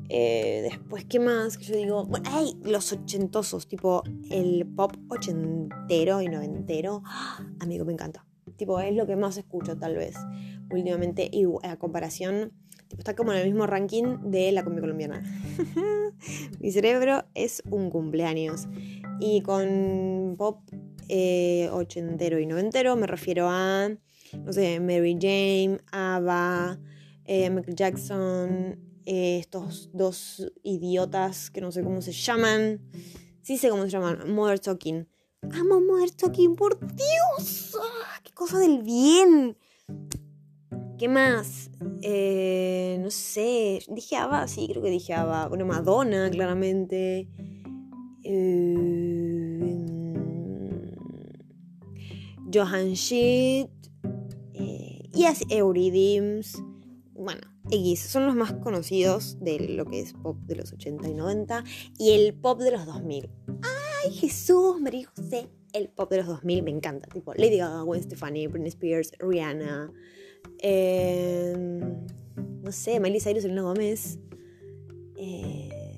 Eh, 0.09 0.61
después, 0.63 1.05
¿qué 1.05 1.19
más? 1.19 1.57
Que 1.57 1.65
yo 1.65 1.75
digo, 1.75 2.07
hay 2.25 2.55
los 2.63 2.91
ochentosos, 2.91 3.67
tipo 3.67 4.03
el 4.29 4.65
pop 4.75 4.93
ochentero 5.09 6.21
y 6.21 6.27
noventero. 6.27 7.03
amigo, 7.59 7.85
me 7.85 7.93
encanta. 7.93 8.25
Tipo, 8.57 8.79
es 8.79 8.95
lo 8.95 9.05
que 9.05 9.15
más 9.15 9.37
escucho 9.37 9.77
tal 9.77 9.95
vez 9.95 10.15
últimamente. 10.71 11.31
A 11.63 11.77
comparación 11.77 12.53
está 12.97 13.15
como 13.15 13.31
en 13.33 13.39
el 13.39 13.45
mismo 13.45 13.67
ranking 13.67 14.17
de 14.23 14.51
la 14.51 14.63
cumbia 14.63 14.81
colombiana. 14.81 15.23
Mi 16.59 16.71
cerebro 16.71 17.25
es 17.33 17.63
un 17.69 17.89
cumpleaños. 17.89 18.67
Y 19.19 19.41
con 19.41 20.35
pop 20.37 20.59
eh, 21.07 21.69
ochentero 21.71 22.39
y 22.39 22.45
noventero 22.45 22.95
me 22.95 23.07
refiero 23.07 23.47
a, 23.49 23.89
no 23.89 24.53
sé, 24.53 24.79
Mary 24.79 25.17
Jane, 25.19 25.79
ABBA, 25.91 26.79
eh, 27.25 27.49
Michael 27.49 27.75
Jackson, 27.75 28.79
eh, 29.05 29.39
estos 29.39 29.89
dos 29.93 30.51
idiotas 30.63 31.49
que 31.49 31.61
no 31.61 31.71
sé 31.71 31.83
cómo 31.83 32.01
se 32.01 32.11
llaman. 32.11 32.81
Sí 33.41 33.57
sé 33.57 33.69
cómo 33.69 33.83
se 33.83 33.89
llaman, 33.89 34.31
Mother 34.31 34.59
Talking. 34.59 35.07
Amo 35.51 35.81
Mother 35.81 36.11
Talking, 36.11 36.55
por 36.55 36.77
Dios. 36.79 37.75
¡Ah, 37.81 38.19
¡Qué 38.23 38.31
cosa 38.33 38.59
del 38.59 38.83
bien! 38.83 39.57
¿Qué 40.99 41.07
más? 41.07 41.71
Eh, 42.01 42.97
no 42.99 43.09
sé, 43.09 43.79
dije 43.87 44.17
Ava, 44.17 44.45
sí, 44.49 44.67
creo 44.69 44.83
que 44.83 44.89
dije 44.89 45.13
Ava. 45.13 45.47
Bueno, 45.47 45.65
Madonna, 45.65 46.29
claramente. 46.29 47.29
Eh, 48.21 49.85
Johan 52.53 52.91
Shit. 52.95 53.69
Eh, 54.53 55.09
y 55.13 55.23
así, 55.23 55.45
Euridims. 55.49 56.61
Bueno, 57.13 57.41
X, 57.71 58.01
son 58.01 58.25
los 58.25 58.35
más 58.35 58.51
conocidos 58.51 59.37
de 59.39 59.69
lo 59.69 59.85
que 59.85 60.01
es 60.01 60.11
pop 60.11 60.37
de 60.47 60.57
los 60.57 60.73
80 60.73 61.07
y 61.07 61.13
90 61.13 61.63
y 61.97 62.11
el 62.11 62.33
pop 62.33 62.59
de 62.59 62.71
los 62.71 62.85
2000. 62.85 63.29
¡Ay, 64.03 64.11
Jesús, 64.11 64.81
María 64.81 65.09
José! 65.15 65.47
El 65.71 65.87
pop 65.87 66.11
de 66.11 66.17
los 66.17 66.27
2000 66.27 66.61
me 66.61 66.71
encanta, 66.71 67.07
tipo 67.07 67.33
Lady 67.35 67.57
Gaga, 67.57 67.83
Gwen 67.83 68.03
Stefani, 68.03 68.47
Britney 68.47 68.67
Spears, 68.67 69.13
Rihanna, 69.19 69.93
Em, 70.59 71.79
no 72.63 72.71
sé, 72.71 72.99
Miley 72.99 73.19
Cyrus, 73.19 73.43
Selena 73.43 73.61
Gómez. 73.61 74.19
Eh, 75.15 75.95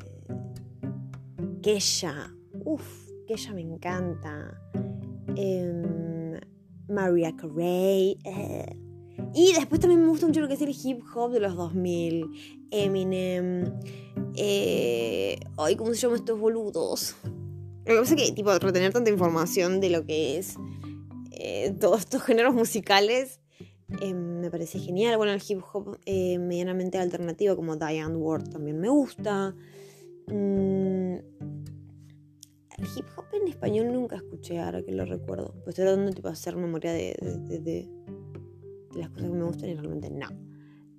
Kesha. 1.61 2.33
Uf, 2.65 2.83
Kesha 3.27 3.53
me 3.53 3.61
encanta. 3.61 4.61
Eh, 5.35 6.39
Mariah 6.87 7.35
Carey. 7.35 8.17
Eh. 8.23 8.77
Y 9.33 9.53
después 9.53 9.79
también 9.79 10.01
me 10.01 10.07
gusta 10.07 10.27
mucho 10.27 10.41
lo 10.41 10.47
que 10.47 10.55
es 10.55 10.61
el 10.61 10.75
hip 10.83 11.01
hop 11.15 11.31
de 11.31 11.39
los 11.39 11.55
2000. 11.55 12.27
Eminem. 12.71 13.79
Eh, 14.35 15.39
ay, 15.57 15.75
¿cómo 15.75 15.93
se 15.93 16.01
llaman 16.01 16.19
estos 16.19 16.39
boludos? 16.39 17.15
Lo 17.23 17.93
que 17.93 17.99
pasa 17.99 18.15
es 18.15 18.21
que, 18.21 18.31
tipo, 18.33 18.57
retener 18.57 18.93
tanta 18.93 19.09
información 19.09 19.81
de 19.81 19.89
lo 19.89 20.05
que 20.05 20.37
es 20.37 20.55
eh, 21.31 21.75
todos 21.79 22.01
estos 22.01 22.21
géneros 22.21 22.53
musicales 22.53 23.41
Em, 23.99 24.30
me 24.41 24.51
parece 24.51 24.79
genial. 24.79 25.17
Bueno, 25.17 25.33
el 25.33 25.41
hip 25.47 25.61
hop 25.71 25.97
eh, 26.05 26.37
medianamente 26.39 26.97
alternativo 26.97 27.55
como 27.55 27.75
Diane 27.75 28.15
Ward 28.15 28.49
también 28.49 28.79
me 28.79 28.89
gusta. 28.89 29.55
Mm, 30.27 31.15
el 32.77 32.87
hip 32.95 33.05
hop 33.15 33.25
en 33.33 33.47
español 33.47 33.93
nunca 33.93 34.15
escuché, 34.15 34.59
ahora 34.59 34.81
que 34.81 34.91
lo 34.91 35.05
recuerdo. 35.05 35.53
Pues 35.63 35.69
estoy 35.69 35.85
tratando 35.85 36.11
tipo, 36.11 36.27
de 36.27 36.33
hacer 36.33 36.55
memoria 36.55 36.91
de, 36.91 37.15
de, 37.21 37.87
las 38.95 39.09
cosas 39.09 39.29
que 39.29 39.35
me 39.35 39.43
gustan 39.43 39.69
y 39.69 39.75
realmente 39.75 40.09
no. 40.09 40.27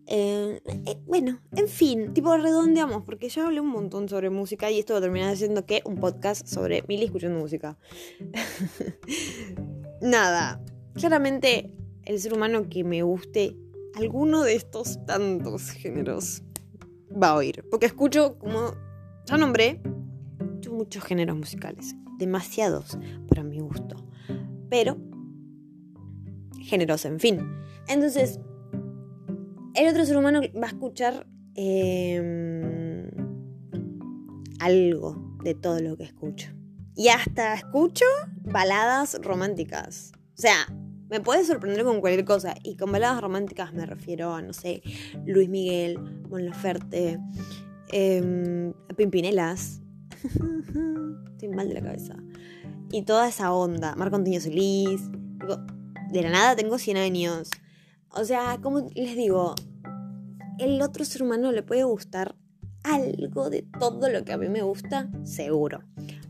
Eh, 0.06 0.60
eh, 0.86 0.98
bueno, 1.06 1.40
en 1.56 1.68
fin, 1.68 2.12
tipo 2.12 2.36
redondeamos, 2.36 3.02
porque 3.04 3.28
ya 3.28 3.46
hablé 3.46 3.60
un 3.60 3.68
montón 3.68 4.08
sobre 4.08 4.30
música 4.30 4.70
y 4.70 4.78
esto 4.78 4.94
va 4.94 4.98
a 4.98 5.02
terminar 5.02 5.36
siendo 5.36 5.64
que 5.64 5.82
un 5.84 5.96
podcast 5.96 6.46
sobre 6.46 6.84
Milly 6.88 7.04
escuchando 7.04 7.38
música. 7.38 7.78
Nada, 10.00 10.60
claramente 10.94 11.72
el 12.04 12.18
ser 12.18 12.34
humano 12.34 12.68
que 12.68 12.84
me 12.84 13.02
guste 13.02 13.56
alguno 13.94 14.42
de 14.42 14.54
estos 14.54 15.04
tantos 15.06 15.70
géneros 15.70 16.42
va 17.10 17.30
a 17.30 17.34
oír. 17.36 17.64
Porque 17.70 17.86
escucho, 17.86 18.38
como 18.38 18.74
ya 19.26 19.36
nombré, 19.36 19.80
muchos 20.72 21.04
géneros 21.04 21.36
musicales. 21.36 21.94
Demasiados 22.18 22.98
para 23.28 23.42
mi 23.42 23.60
gusto. 23.60 23.96
Pero, 24.68 24.96
géneros, 26.60 27.04
en 27.04 27.20
fin. 27.20 27.40
Entonces, 27.88 28.40
el 29.74 29.88
otro 29.88 30.04
ser 30.04 30.16
humano 30.16 30.40
va 30.60 30.66
a 30.66 30.70
escuchar 30.70 31.26
em, 31.54 33.10
algo 34.60 35.36
de 35.44 35.54
todo 35.54 35.80
lo 35.80 35.96
que 35.96 36.04
escucho. 36.04 36.50
Y 36.94 37.08
hasta 37.08 37.54
escucho 37.54 38.04
baladas 38.42 39.18
románticas. 39.22 40.12
O 40.36 40.40
sea, 40.40 40.66
me 41.12 41.20
puede 41.20 41.44
sorprender 41.44 41.84
con 41.84 42.00
cualquier 42.00 42.24
cosa. 42.24 42.54
Y 42.62 42.76
con 42.76 42.90
baladas 42.90 43.20
románticas 43.20 43.74
me 43.74 43.84
refiero 43.84 44.32
a, 44.32 44.40
no 44.40 44.54
sé, 44.54 44.82
Luis 45.26 45.48
Miguel, 45.50 45.98
Mon 46.30 46.46
Laferte, 46.46 47.20
eh, 47.92 48.72
Pimpinelas. 48.96 49.82
Estoy 51.32 51.48
mal 51.50 51.68
de 51.68 51.74
la 51.74 51.82
cabeza. 51.82 52.16
Y 52.90 53.02
toda 53.02 53.28
esa 53.28 53.52
onda. 53.52 53.94
Marco 53.94 54.16
Antonio 54.16 54.40
Solís. 54.40 55.02
de 56.10 56.22
la 56.22 56.30
nada 56.30 56.56
tengo 56.56 56.78
100 56.78 56.96
años. 56.96 57.50
O 58.08 58.24
sea, 58.24 58.58
como 58.62 58.88
les 58.94 59.14
digo, 59.14 59.54
el 60.58 60.80
otro 60.80 61.04
ser 61.04 61.22
humano 61.22 61.52
le 61.52 61.62
puede 61.62 61.84
gustar 61.84 62.36
algo 62.84 63.50
de 63.50 63.66
todo 63.78 64.08
lo 64.08 64.24
que 64.24 64.32
a 64.32 64.38
mí 64.38 64.48
me 64.48 64.62
gusta, 64.62 65.10
seguro. 65.24 65.82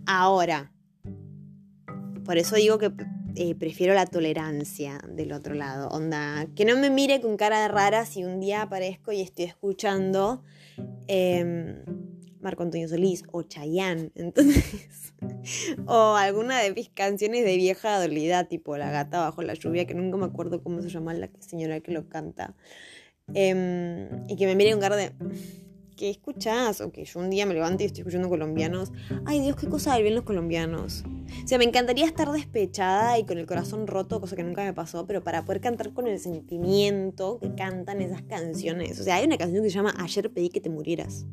Ahora, 0.06 0.72
por 2.24 2.36
eso 2.36 2.56
digo 2.56 2.78
que 2.78 2.92
eh, 3.34 3.54
prefiero 3.54 3.94
la 3.94 4.06
tolerancia 4.06 5.00
del 5.08 5.32
otro 5.32 5.54
lado. 5.54 5.88
Onda, 5.88 6.46
que 6.54 6.64
no 6.64 6.76
me 6.76 6.90
mire 6.90 7.20
con 7.20 7.36
cara 7.36 7.62
de 7.62 7.68
rara 7.68 8.04
si 8.04 8.24
un 8.24 8.40
día 8.40 8.62
aparezco 8.62 9.12
y 9.12 9.20
estoy 9.20 9.46
escuchando 9.46 10.42
em, 11.08 11.82
Marco 12.40 12.62
Antonio 12.62 12.88
Solís 12.88 13.22
o 13.32 13.42
Chayanne, 13.42 14.10
entonces, 14.14 15.14
o 15.86 16.14
alguna 16.16 16.60
de 16.60 16.72
mis 16.74 16.90
canciones 16.90 17.44
de 17.44 17.56
vieja 17.56 18.00
dolida, 18.00 18.44
tipo 18.44 18.76
La 18.76 18.90
gata 18.90 19.20
bajo 19.20 19.42
la 19.42 19.54
lluvia, 19.54 19.86
que 19.86 19.94
nunca 19.94 20.16
me 20.16 20.26
acuerdo 20.26 20.62
cómo 20.62 20.82
se 20.82 20.88
llama 20.88 21.14
la 21.14 21.30
señora 21.38 21.80
que 21.80 21.92
lo 21.92 22.08
canta, 22.08 22.54
em, 23.34 24.08
y 24.28 24.36
que 24.36 24.46
me 24.46 24.54
mire 24.54 24.72
con 24.72 24.80
cara 24.80 24.96
de 24.96 25.12
que 25.96 26.10
escuchás 26.10 26.80
o 26.80 26.90
que 26.90 27.04
yo 27.04 27.20
un 27.20 27.30
día 27.30 27.46
me 27.46 27.54
levante 27.54 27.84
y 27.84 27.86
estoy 27.86 28.00
escuchando 28.00 28.28
colombianos. 28.28 28.92
Ay 29.24 29.40
Dios, 29.40 29.56
qué 29.56 29.68
cosa 29.68 29.94
de 29.94 30.02
bien 30.02 30.14
los 30.16 30.24
colombianos. 30.24 31.04
O 31.44 31.46
sea, 31.46 31.58
me 31.58 31.64
encantaría 31.64 32.06
estar 32.06 32.30
despechada 32.30 33.18
y 33.18 33.24
con 33.24 33.38
el 33.38 33.46
corazón 33.46 33.86
roto, 33.86 34.20
cosa 34.20 34.36
que 34.36 34.44
nunca 34.44 34.64
me 34.64 34.72
pasó, 34.72 35.06
pero 35.06 35.22
para 35.22 35.44
poder 35.44 35.60
cantar 35.60 35.92
con 35.92 36.06
el 36.06 36.18
sentimiento 36.18 37.38
que 37.40 37.54
cantan 37.54 38.00
esas 38.00 38.22
canciones. 38.22 39.00
O 39.00 39.04
sea, 39.04 39.16
hay 39.16 39.26
una 39.26 39.38
canción 39.38 39.62
que 39.62 39.70
se 39.70 39.76
llama 39.76 39.94
Ayer 39.98 40.32
pedí 40.32 40.48
que 40.48 40.60
te 40.60 40.70
murieras. 40.70 41.26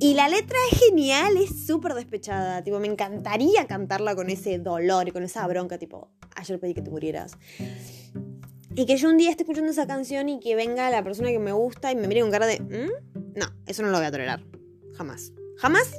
Y 0.00 0.14
la 0.14 0.28
letra 0.28 0.58
es 0.70 0.78
genial, 0.78 1.36
es 1.36 1.66
súper 1.66 1.94
despechada. 1.94 2.62
Tipo, 2.62 2.78
me 2.78 2.88
encantaría 2.88 3.66
cantarla 3.66 4.14
con 4.14 4.28
ese 4.28 4.58
dolor 4.58 5.08
y 5.08 5.12
con 5.12 5.22
esa 5.22 5.46
bronca, 5.46 5.78
tipo, 5.78 6.10
ayer 6.36 6.60
pedí 6.60 6.74
que 6.74 6.82
te 6.82 6.90
murieras. 6.90 7.38
Y 8.74 8.86
que 8.86 8.96
yo 8.96 9.08
un 9.08 9.16
día 9.16 9.30
esté 9.30 9.44
escuchando 9.44 9.70
esa 9.70 9.86
canción 9.86 10.28
y 10.28 10.40
que 10.40 10.56
venga 10.56 10.90
la 10.90 11.02
persona 11.02 11.30
que 11.30 11.38
me 11.38 11.52
gusta 11.52 11.92
y 11.92 11.96
me 11.96 12.08
mire 12.08 12.20
con 12.22 12.30
cara 12.30 12.46
de... 12.46 12.60
¿Mm? 12.60 13.38
No, 13.38 13.46
eso 13.66 13.82
no 13.82 13.90
lo 13.90 13.98
voy 13.98 14.06
a 14.06 14.10
tolerar. 14.10 14.44
Jamás. 14.94 15.32
¿Jamás? 15.56 15.94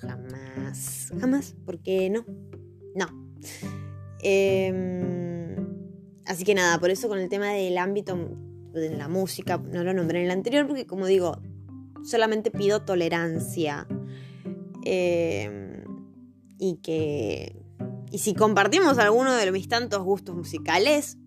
Jamás. 0.00 1.12
Jamás. 1.20 1.54
Porque 1.64 2.10
no. 2.10 2.24
No. 2.94 3.06
Em, 4.20 5.56
así 6.26 6.44
que 6.44 6.54
nada, 6.54 6.78
por 6.78 6.90
eso 6.90 7.08
con 7.08 7.18
el 7.18 7.28
tema 7.28 7.52
del 7.52 7.78
ámbito 7.78 8.16
de 8.72 8.96
la 8.96 9.08
música, 9.08 9.58
no 9.58 9.84
lo 9.84 9.94
nombré 9.94 10.20
en 10.20 10.26
el 10.26 10.30
anterior 10.30 10.66
porque 10.66 10.86
como 10.86 11.06
digo, 11.06 11.40
solamente 12.04 12.50
pido 12.50 12.82
tolerancia. 12.82 13.86
Eh, 14.84 15.84
y 16.58 16.76
que... 16.76 17.56
Y 18.10 18.18
si 18.18 18.34
compartimos 18.34 18.98
alguno 18.98 19.34
de 19.34 19.52
mis 19.52 19.68
tantos 19.68 20.02
gustos 20.02 20.34
musicales, 20.34 21.18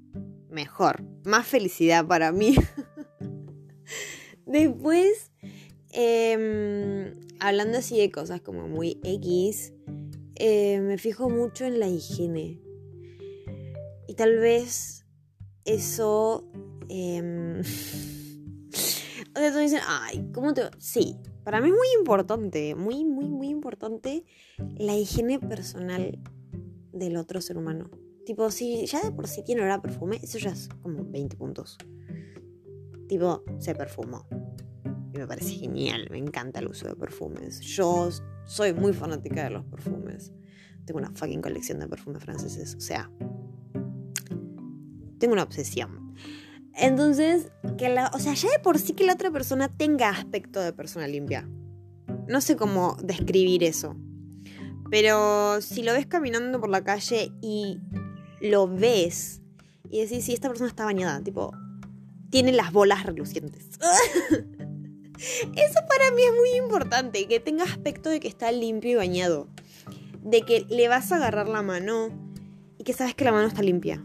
mejor. 0.50 1.04
Más 1.24 1.48
felicidad 1.48 2.06
para 2.08 2.32
mí. 2.32 2.56
Después, 4.46 5.32
em, 5.92 7.14
hablando 7.42 7.80
así 7.80 7.98
de 7.98 8.12
cosas 8.12 8.40
como 8.42 8.68
muy 8.68 9.02
X, 9.04 9.74
eh, 10.36 10.80
me 10.80 10.98
fijo 10.98 11.30
mucho 11.30 11.66
en 11.66 11.80
la 11.80 11.88
higiene. 11.88 12.62
Y 14.08 14.14
tal 14.14 14.38
vez 14.38 15.06
eso... 15.66 16.48
Eh, 16.88 17.62
o 19.36 19.40
sea, 19.40 19.52
tú 19.52 19.58
dicen, 19.58 19.82
ay, 19.88 20.30
¿cómo 20.34 20.54
te...? 20.54 20.70
Sí, 20.78 21.18
para 21.44 21.60
mí 21.60 21.70
es 21.70 21.74
muy 21.74 21.88
importante, 22.00 22.76
muy, 22.76 23.04
muy, 23.04 23.28
muy 23.28 23.50
importante 23.50 24.24
la 24.78 24.96
higiene 24.96 25.40
personal 25.40 26.20
del 26.94 27.18
otro 27.18 27.42
ser 27.42 27.58
humano. 27.58 27.90
Tipo, 28.24 28.52
si 28.52 28.86
ya 28.86 29.02
de 29.02 29.12
por 29.12 29.28
sí 29.28 29.44
tiene 29.44 29.62
olor 29.62 29.72
a 29.72 29.82
perfume, 29.82 30.20
eso 30.22 30.38
ya 30.38 30.52
es 30.52 30.70
como 30.84 31.04
20 31.06 31.38
puntos. 31.38 31.80
Tipo, 33.08 33.44
se 33.58 33.74
perfumó. 33.74 34.28
Y 35.14 35.18
me 35.18 35.28
parece 35.28 35.56
genial, 35.56 36.08
me 36.10 36.18
encanta 36.18 36.60
el 36.60 36.68
uso 36.68 36.88
de 36.88 36.96
perfumes. 36.96 37.60
Yo 37.60 38.10
soy 38.46 38.74
muy 38.74 38.94
fanática 38.94 39.44
de 39.44 39.50
los 39.50 39.66
perfumes. 39.66 40.32
Tengo 40.86 41.00
una 41.00 41.12
fucking 41.12 41.42
colección 41.42 41.80
de 41.80 41.88
perfumes 41.88 42.24
franceses. 42.24 42.76
O 42.76 42.82
sea, 42.82 43.12
tengo 45.20 45.34
una 45.34 45.44
obsesión. 45.44 46.16
Entonces, 46.74 47.52
que 47.78 47.94
o 48.14 48.20
sea, 48.20 48.34
ya 48.34 48.50
de 48.50 48.60
por 48.60 48.80
sí 48.80 48.94
que 48.94 49.06
la 49.06 49.14
otra 49.14 49.32
persona 49.32 49.68
tenga 49.68 50.10
aspecto 50.10 50.62
de 50.62 50.72
persona 50.72 51.08
limpia. 51.08 51.48
No 52.28 52.40
sé 52.40 52.56
cómo 52.56 52.98
describir 53.04 53.64
eso. 53.64 53.96
Pero 54.90 55.62
si 55.62 55.84
lo 55.84 55.94
ves 55.94 56.06
caminando 56.06 56.60
por 56.60 56.70
la 56.70 56.84
calle 56.84 57.32
y 57.42 57.80
lo 58.42 58.68
ves 58.68 59.42
y 59.90 60.02
decís, 60.02 60.26
si 60.26 60.34
esta 60.34 60.48
persona 60.48 60.70
está 60.70 60.86
bañada, 60.86 61.22
tipo, 61.22 61.52
tiene 62.30 62.54
las 62.54 62.72
bolas 62.72 63.06
relucientes. 63.06 63.70
Eso 65.56 65.80
para 65.88 66.12
mí 66.16 66.22
es 66.24 66.34
muy 66.34 66.58
importante, 66.58 67.28
que 67.28 67.40
tenga 67.40 67.64
aspecto 67.64 68.10
de 68.10 68.20
que 68.20 68.28
está 68.28 68.52
limpio 68.52 68.92
y 68.92 68.96
bañado. 68.96 69.48
De 70.24 70.42
que 70.42 70.66
le 70.70 70.88
vas 70.88 71.12
a 71.12 71.18
agarrar 71.18 71.48
la 71.48 71.62
mano 71.62 72.10
y 72.78 72.84
que 72.84 72.94
sabes 72.94 73.16
que 73.16 73.26
la 73.26 73.32
mano 73.32 73.48
está 73.48 73.62
limpia. 73.62 74.02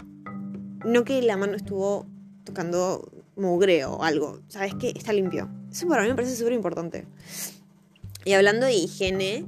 No 0.85 1.05
que 1.05 1.23
la 1.23 1.37
mano 1.37 1.57
estuvo 1.57 2.07
tocando 2.45 3.11
mugre 3.37 3.85
o 3.85 4.03
algo. 4.03 4.41
Sabes 4.49 4.75
que 4.75 4.91
está 4.91 5.13
limpio. 5.13 5.51
Eso 5.71 5.87
para 5.89 6.03
mí 6.03 6.09
me 6.09 6.15
parece 6.15 6.37
súper 6.37 6.53
importante. 6.53 7.07
Y 8.25 8.33
hablando 8.33 8.67
de 8.67 8.75
higiene, 8.75 9.47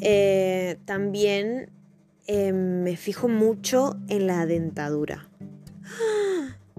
eh, 0.00 0.78
también 0.84 1.70
eh, 2.26 2.52
me 2.52 2.96
fijo 2.96 3.28
mucho 3.28 3.96
en 4.08 4.26
la 4.26 4.46
dentadura. 4.46 5.28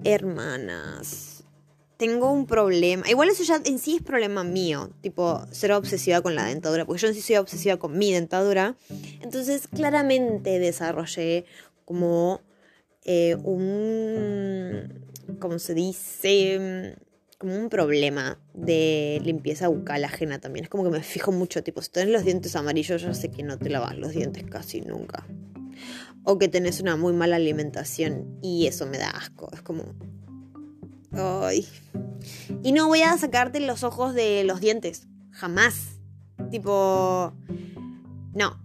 Hermanas, 0.04 1.35
tengo 1.96 2.30
un 2.30 2.46
problema. 2.46 3.08
Igual 3.08 3.30
eso 3.30 3.42
ya 3.42 3.60
en 3.64 3.78
sí 3.78 3.96
es 3.96 4.02
problema 4.02 4.44
mío, 4.44 4.90
tipo 5.00 5.46
ser 5.50 5.72
obsesiva 5.72 6.20
con 6.20 6.34
la 6.34 6.44
dentadura, 6.44 6.84
porque 6.84 7.02
yo 7.02 7.08
en 7.08 7.14
sí 7.14 7.22
soy 7.22 7.36
obsesiva 7.36 7.78
con 7.78 7.96
mi 7.96 8.12
dentadura. 8.12 8.76
Entonces 9.20 9.68
claramente 9.68 10.58
desarrollé 10.58 11.46
como 11.84 12.40
eh, 13.04 13.36
un, 13.36 15.06
¿cómo 15.38 15.58
se 15.58 15.74
dice? 15.74 16.96
Como 17.38 17.56
un 17.56 17.68
problema 17.68 18.40
de 18.54 19.20
limpieza 19.22 19.68
bucal 19.68 20.04
ajena 20.04 20.38
también. 20.38 20.64
Es 20.64 20.70
como 20.70 20.84
que 20.84 20.90
me 20.90 21.02
fijo 21.02 21.32
mucho, 21.32 21.62
tipo, 21.62 21.80
si 21.82 21.90
tenés 21.90 22.12
los 22.12 22.24
dientes 22.24 22.56
amarillos, 22.56 23.02
yo 23.02 23.14
sé 23.14 23.30
que 23.30 23.42
no 23.42 23.58
te 23.58 23.70
lavas 23.70 23.96
los 23.96 24.12
dientes 24.12 24.44
casi 24.44 24.80
nunca. 24.80 25.26
O 26.24 26.38
que 26.38 26.48
tenés 26.48 26.80
una 26.80 26.96
muy 26.96 27.12
mala 27.12 27.36
alimentación 27.36 28.38
y 28.42 28.66
eso 28.66 28.86
me 28.86 28.98
da 28.98 29.10
asco. 29.10 29.50
Es 29.52 29.62
como, 29.62 29.94
Y 32.62 32.72
no 32.72 32.88
voy 32.88 33.02
a 33.02 33.16
sacarte 33.16 33.60
los 33.60 33.84
ojos 33.84 34.14
de 34.14 34.44
los 34.44 34.60
dientes. 34.60 35.06
Jamás. 35.30 35.98
Tipo. 36.50 37.32
No. 38.34 38.60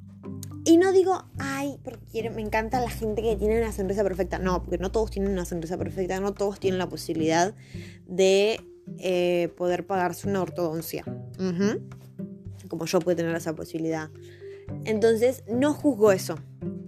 Y 0.64 0.78
no 0.78 0.92
digo, 0.92 1.26
ay, 1.40 1.80
porque 1.84 2.30
me 2.30 2.42
encanta 2.42 2.80
la 2.80 2.90
gente 2.90 3.22
que 3.24 3.36
tiene 3.36 3.60
una 3.60 3.72
sonrisa 3.72 4.04
perfecta. 4.04 4.38
No, 4.38 4.62
porque 4.62 4.78
no 4.78 4.92
todos 4.92 5.10
tienen 5.10 5.32
una 5.32 5.46
sonrisa 5.46 5.78
perfecta, 5.78 6.20
no 6.20 6.34
todos 6.34 6.60
tienen 6.60 6.78
la 6.78 6.88
posibilidad 6.88 7.56
de 8.06 8.60
eh, 9.00 9.52
poder 9.58 9.88
pagarse 9.88 10.28
una 10.28 10.42
ortodoncia. 10.42 11.04
Como 12.68 12.86
yo 12.86 13.00
puedo 13.00 13.16
tener 13.16 13.36
esa 13.36 13.56
posibilidad. 13.56 14.10
Entonces, 14.86 15.44
no 15.48 15.74
juzgo 15.74 16.12
eso. 16.12 16.38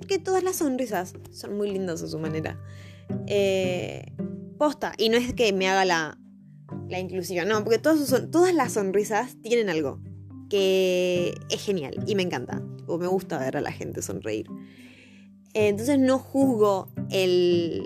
Que 0.08 0.20
todas 0.20 0.44
las 0.44 0.58
sonrisas 0.58 1.14
son 1.32 1.58
muy 1.58 1.72
lindas 1.72 2.04
a 2.04 2.08
su 2.08 2.20
manera. 2.20 2.60
Eh, 3.28 4.14
Y 4.98 5.10
no 5.10 5.18
es 5.18 5.34
que 5.34 5.52
me 5.54 5.68
haga 5.68 5.86
la, 5.86 6.18
la 6.90 7.00
inclusiva, 7.00 7.46
no, 7.46 7.64
porque 7.64 7.80
todas, 7.80 8.08
son, 8.08 8.32
todas 8.32 8.54
las 8.54 8.74
sonrisas 8.74 9.36
tienen 9.42 9.70
algo 9.70 10.00
que 10.50 11.34
es 11.50 11.62
genial 11.62 12.04
y 12.08 12.16
me 12.16 12.24
encanta. 12.24 12.62
O 12.88 12.98
me 12.98 13.08
gusta 13.08 13.40
ver 13.40 13.58
a 13.58 13.62
la 13.62 13.72
gente 13.72 14.02
sonreír. 14.02 14.48
Entonces 15.54 16.00
no 16.00 16.20
juzgo 16.20 16.92
el, 17.12 17.84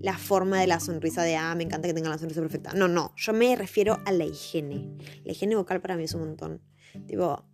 la 0.00 0.16
forma 0.16 0.60
de 0.60 0.66
la 0.66 0.80
sonrisa 0.80 1.22
de, 1.22 1.36
ah, 1.36 1.54
me 1.54 1.64
encanta 1.64 1.88
que 1.88 1.94
tenga 1.94 2.10
la 2.10 2.18
sonrisa 2.18 2.40
perfecta. 2.40 2.72
No, 2.74 2.88
no, 2.88 3.12
yo 3.16 3.32
me 3.32 3.54
refiero 3.56 3.98
a 4.04 4.12
la 4.12 4.24
higiene. 4.24 4.88
La 5.24 5.32
higiene 5.32 5.56
vocal 5.56 5.80
para 5.80 5.96
mí 5.96 6.04
es 6.04 6.14
un 6.14 6.20
montón. 6.20 6.60
Tipo, 7.06 7.44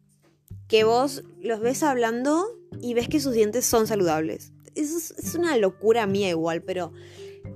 que 0.69 0.85
vos 0.85 1.25
los 1.41 1.61
ves 1.61 1.83
hablando 1.83 2.47
y 2.81 2.95
ves 2.95 3.09
que 3.09 3.21
sus 3.21 3.33
dientes 3.33 3.65
son 3.65 3.87
saludables. 3.87 4.53
Es, 4.75 5.13
es 5.13 5.35
una 5.35 5.57
locura 5.57 6.07
mía 6.07 6.31
igual, 6.31 6.63
pero 6.63 6.93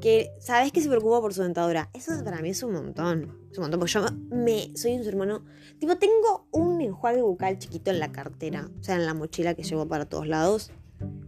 que 0.01 0.33
sabes 0.41 0.73
que 0.73 0.81
se 0.81 0.89
preocupa 0.89 1.21
por 1.21 1.35
su 1.35 1.43
dentadura. 1.43 1.91
Eso 1.95 2.13
para 2.25 2.41
mí 2.41 2.51
es 2.51 2.63
un 2.63 2.73
montón. 2.73 3.39
Es 3.51 3.59
un 3.59 3.63
montón, 3.63 3.81
porque 3.81 3.93
yo 3.93 4.07
me, 4.31 4.77
soy 4.77 4.95
un 4.95 5.05
ser 5.05 5.15
humano. 5.15 5.45
Tipo, 5.79 5.97
tengo 5.97 6.47
un 6.53 6.81
enjuague 6.81 7.23
bucal 7.23 7.59
chiquito 7.59 7.91
en 7.91 8.01
la 8.01 8.13
cartera, 8.13 8.69
o 8.81 8.83
sea, 8.83 8.97
en 8.97 9.07
la 9.07 9.15
mochila 9.15 9.55
que 9.55 9.63
llevo 9.63 9.87
para 9.87 10.07
todos 10.07 10.27
lados, 10.27 10.71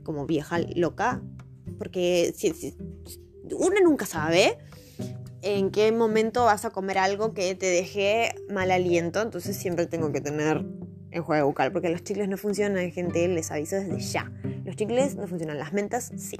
como 0.02 0.26
vieja 0.26 0.58
loca. 0.74 1.22
Porque 1.78 2.32
si, 2.36 2.76
uno 3.52 3.76
nunca 3.82 4.06
sabe 4.06 4.58
en 5.42 5.70
qué 5.70 5.92
momento 5.92 6.44
vas 6.44 6.64
a 6.64 6.70
comer 6.70 6.98
algo 6.98 7.32
que 7.32 7.54
te 7.54 7.66
deje 7.66 8.34
mal 8.50 8.70
aliento, 8.70 9.22
entonces 9.22 9.56
siempre 9.56 9.86
tengo 9.86 10.12
que 10.12 10.20
tener 10.20 10.64
enjuague 11.10 11.42
bucal, 11.42 11.72
porque 11.72 11.88
los 11.88 12.02
chicles 12.02 12.28
no 12.28 12.36
funcionan, 12.36 12.90
gente, 12.90 13.26
les 13.28 13.50
aviso 13.50 13.76
desde 13.76 13.98
ya. 14.00 14.30
Los 14.64 14.76
chicles 14.76 15.16
no 15.16 15.26
funcionan, 15.26 15.58
las 15.58 15.72
mentas 15.72 16.12
sí. 16.16 16.36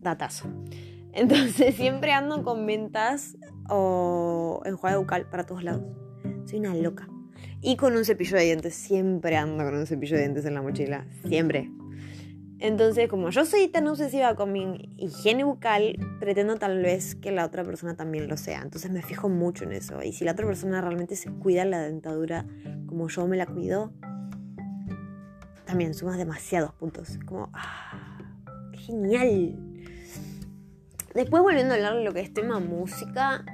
Datazo. 0.00 0.48
Entonces 1.12 1.74
siempre 1.76 2.12
ando 2.12 2.42
con 2.42 2.64
mentas 2.64 3.36
o 3.68 4.62
enjuague 4.64 4.96
bucal 4.96 5.26
para 5.28 5.44
todos 5.44 5.62
lados. 5.62 5.82
Soy 6.46 6.58
una 6.58 6.74
loca. 6.74 7.08
Y 7.62 7.76
con 7.76 7.96
un 7.96 8.04
cepillo 8.04 8.36
de 8.36 8.44
dientes. 8.44 8.74
Siempre 8.74 9.36
ando 9.36 9.64
con 9.64 9.74
un 9.74 9.86
cepillo 9.86 10.16
de 10.16 10.22
dientes 10.22 10.44
en 10.44 10.54
la 10.54 10.62
mochila. 10.62 11.06
Siempre. 11.26 11.70
Entonces, 12.58 13.08
como 13.08 13.30
yo 13.30 13.46
soy 13.46 13.68
tan 13.68 13.86
obsesiva 13.88 14.34
con 14.34 14.52
mi 14.52 14.92
higiene 14.98 15.44
bucal, 15.44 15.96
pretendo 16.20 16.56
tal 16.56 16.82
vez 16.82 17.14
que 17.14 17.30
la 17.30 17.46
otra 17.46 17.64
persona 17.64 17.96
también 17.96 18.28
lo 18.28 18.36
sea. 18.36 18.60
Entonces 18.60 18.90
me 18.90 19.00
fijo 19.00 19.30
mucho 19.30 19.64
en 19.64 19.72
eso. 19.72 20.02
Y 20.02 20.12
si 20.12 20.24
la 20.24 20.32
otra 20.32 20.46
persona 20.46 20.80
realmente 20.82 21.16
se 21.16 21.30
cuida 21.30 21.64
la 21.64 21.80
dentadura 21.80 22.46
como 22.86 23.08
yo 23.08 23.26
me 23.26 23.38
la 23.38 23.46
cuido, 23.46 23.92
también 25.64 25.94
sumas 25.94 26.18
demasiados 26.18 26.74
puntos. 26.74 27.18
Como, 27.24 27.48
ah, 27.54 28.18
genial. 28.74 29.69
Después 31.14 31.42
volviendo 31.42 31.74
a 31.74 31.76
hablar 31.76 31.96
de 31.96 32.04
lo 32.04 32.12
que 32.12 32.20
es 32.20 32.32
tema 32.32 32.60
música, 32.60 33.44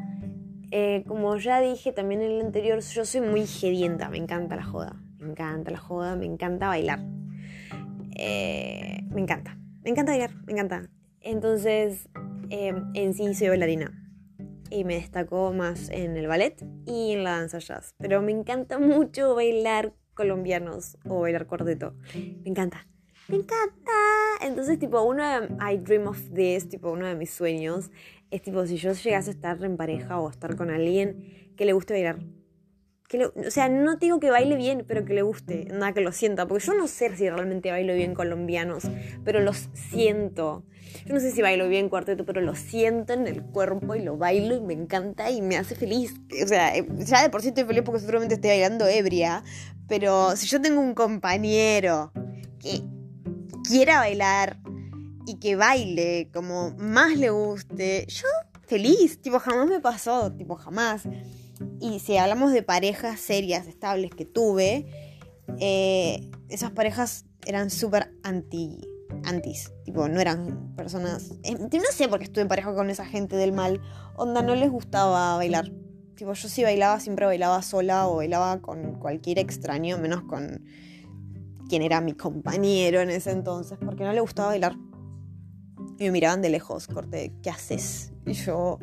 eh, 0.70 1.04
como 1.06 1.36
ya 1.36 1.60
dije 1.60 1.92
también 1.92 2.20
en 2.20 2.32
el 2.32 2.40
anterior, 2.42 2.80
yo 2.80 3.04
soy 3.04 3.22
muy 3.22 3.46
gedienta, 3.46 4.10
me 4.10 4.18
encanta 4.18 4.56
la 4.56 4.64
joda, 4.64 5.02
me 5.18 5.30
encanta 5.30 5.70
la 5.70 5.78
joda, 5.78 6.16
me 6.16 6.26
encanta 6.26 6.68
bailar. 6.68 7.00
Eh, 8.14 9.00
me 9.10 9.22
encanta, 9.22 9.58
me 9.82 9.90
encanta 9.90 10.12
bailar, 10.12 10.30
me 10.44 10.52
encanta. 10.52 10.90
Entonces, 11.20 12.08
eh, 12.50 12.74
en 12.94 13.14
sí 13.14 13.34
soy 13.34 13.48
bailarina 13.48 13.90
y 14.68 14.84
me 14.84 14.96
destaco 14.96 15.52
más 15.54 15.88
en 15.90 16.16
el 16.16 16.26
ballet 16.26 16.62
y 16.84 17.12
en 17.12 17.24
la 17.24 17.38
danza 17.38 17.58
jazz. 17.58 17.94
Pero 17.98 18.20
me 18.20 18.32
encanta 18.32 18.78
mucho 18.78 19.34
bailar 19.34 19.94
colombianos 20.12 20.98
o 21.08 21.20
bailar 21.20 21.46
cuarteto. 21.46 21.94
Me 22.14 22.50
encanta 22.50 22.86
me 23.28 23.36
encanta. 23.36 23.92
Entonces, 24.40 24.78
tipo, 24.78 25.02
uno 25.02 25.24
de, 25.24 25.48
I 25.72 25.78
dream 25.78 26.06
of 26.06 26.18
this, 26.34 26.68
tipo, 26.68 26.90
uno 26.90 27.06
de 27.06 27.14
mis 27.14 27.30
sueños 27.30 27.90
es 28.30 28.42
tipo, 28.42 28.66
si 28.66 28.76
yo 28.76 28.92
llegase 28.92 29.30
a 29.30 29.32
estar 29.32 29.62
en 29.64 29.76
pareja 29.76 30.18
o 30.18 30.28
a 30.28 30.30
estar 30.30 30.56
con 30.56 30.70
alguien 30.70 31.52
que 31.56 31.64
le 31.64 31.72
guste 31.72 31.94
bailar. 31.94 32.18
Que 33.08 33.24
o 33.24 33.50
sea, 33.50 33.68
no 33.68 33.96
digo 33.96 34.18
que 34.18 34.30
baile 34.30 34.56
bien, 34.56 34.84
pero 34.86 35.04
que 35.04 35.14
le 35.14 35.22
guste, 35.22 35.66
nada 35.66 35.92
que 35.92 36.00
lo 36.00 36.10
sienta, 36.10 36.48
porque 36.48 36.64
yo 36.66 36.74
no 36.74 36.88
sé 36.88 37.16
si 37.16 37.30
realmente 37.30 37.70
bailo 37.70 37.94
bien 37.94 38.14
colombianos, 38.14 38.82
pero 39.24 39.38
los 39.40 39.68
siento. 39.74 40.64
Yo 41.04 41.14
no 41.14 41.20
sé 41.20 41.30
si 41.30 41.40
bailo 41.40 41.68
bien 41.68 41.88
cuarteto, 41.88 42.26
pero 42.26 42.40
lo 42.40 42.56
siento 42.56 43.12
en 43.12 43.28
el 43.28 43.44
cuerpo 43.44 43.94
y 43.94 44.02
lo 44.02 44.16
bailo 44.16 44.56
y 44.56 44.60
me 44.60 44.74
encanta 44.74 45.30
y 45.30 45.40
me 45.40 45.56
hace 45.56 45.76
feliz. 45.76 46.14
O 46.42 46.48
sea, 46.48 46.76
eh, 46.76 46.84
ya 46.98 47.22
de 47.22 47.30
por 47.30 47.42
sí 47.42 47.48
estoy 47.48 47.62
feliz 47.62 47.82
porque 47.84 48.00
seguramente 48.00 48.34
estoy 48.34 48.50
bailando 48.50 48.88
ebria, 48.88 49.44
pero 49.86 50.34
si 50.34 50.48
yo 50.48 50.60
tengo 50.60 50.80
un 50.80 50.94
compañero 50.94 52.10
que 52.58 52.82
quiera 53.66 53.98
bailar 53.98 54.58
y 55.26 55.38
que 55.38 55.56
baile 55.56 56.30
como 56.32 56.70
más 56.78 57.16
le 57.16 57.30
guste, 57.30 58.06
yo 58.08 58.26
feliz, 58.66 59.20
tipo, 59.20 59.38
jamás 59.38 59.68
me 59.68 59.80
pasó, 59.80 60.32
tipo, 60.32 60.56
jamás. 60.56 61.02
Y 61.80 62.00
si 62.00 62.16
hablamos 62.16 62.52
de 62.52 62.62
parejas 62.62 63.20
serias, 63.20 63.66
estables 63.66 64.10
que 64.10 64.24
tuve, 64.24 64.86
eh, 65.58 66.30
esas 66.48 66.70
parejas 66.70 67.24
eran 67.44 67.70
súper 67.70 68.12
anti, 68.22 68.86
antis, 69.24 69.72
tipo, 69.84 70.08
no 70.08 70.20
eran 70.20 70.74
personas, 70.76 71.32
eh, 71.42 71.56
no 71.58 71.92
sé 71.92 72.08
por 72.08 72.18
qué 72.18 72.24
estuve 72.24 72.42
en 72.42 72.48
pareja 72.48 72.74
con 72.74 72.90
esa 72.90 73.06
gente 73.06 73.36
del 73.36 73.52
mal, 73.52 73.80
onda, 74.16 74.42
no 74.42 74.54
les 74.54 74.70
gustaba 74.70 75.36
bailar. 75.36 75.70
Tipo, 76.16 76.32
yo 76.32 76.48
si 76.48 76.62
bailaba, 76.62 76.98
siempre 76.98 77.26
bailaba 77.26 77.60
sola 77.62 78.08
o 78.08 78.16
bailaba 78.16 78.60
con 78.60 78.98
cualquier 78.98 79.38
extraño, 79.38 79.98
menos 79.98 80.22
con 80.22 80.64
quien 81.68 81.82
era 81.82 82.00
mi 82.00 82.12
compañero 82.12 83.00
en 83.00 83.10
ese 83.10 83.30
entonces, 83.30 83.78
porque 83.84 84.04
no 84.04 84.12
le 84.12 84.20
gustaba 84.20 84.48
bailar. 84.48 84.76
Y 85.98 86.04
me 86.04 86.10
miraban 86.10 86.42
de 86.42 86.50
lejos, 86.50 86.86
corte, 86.86 87.32
¿qué 87.42 87.50
haces? 87.50 88.12
Y 88.26 88.32
yo... 88.32 88.78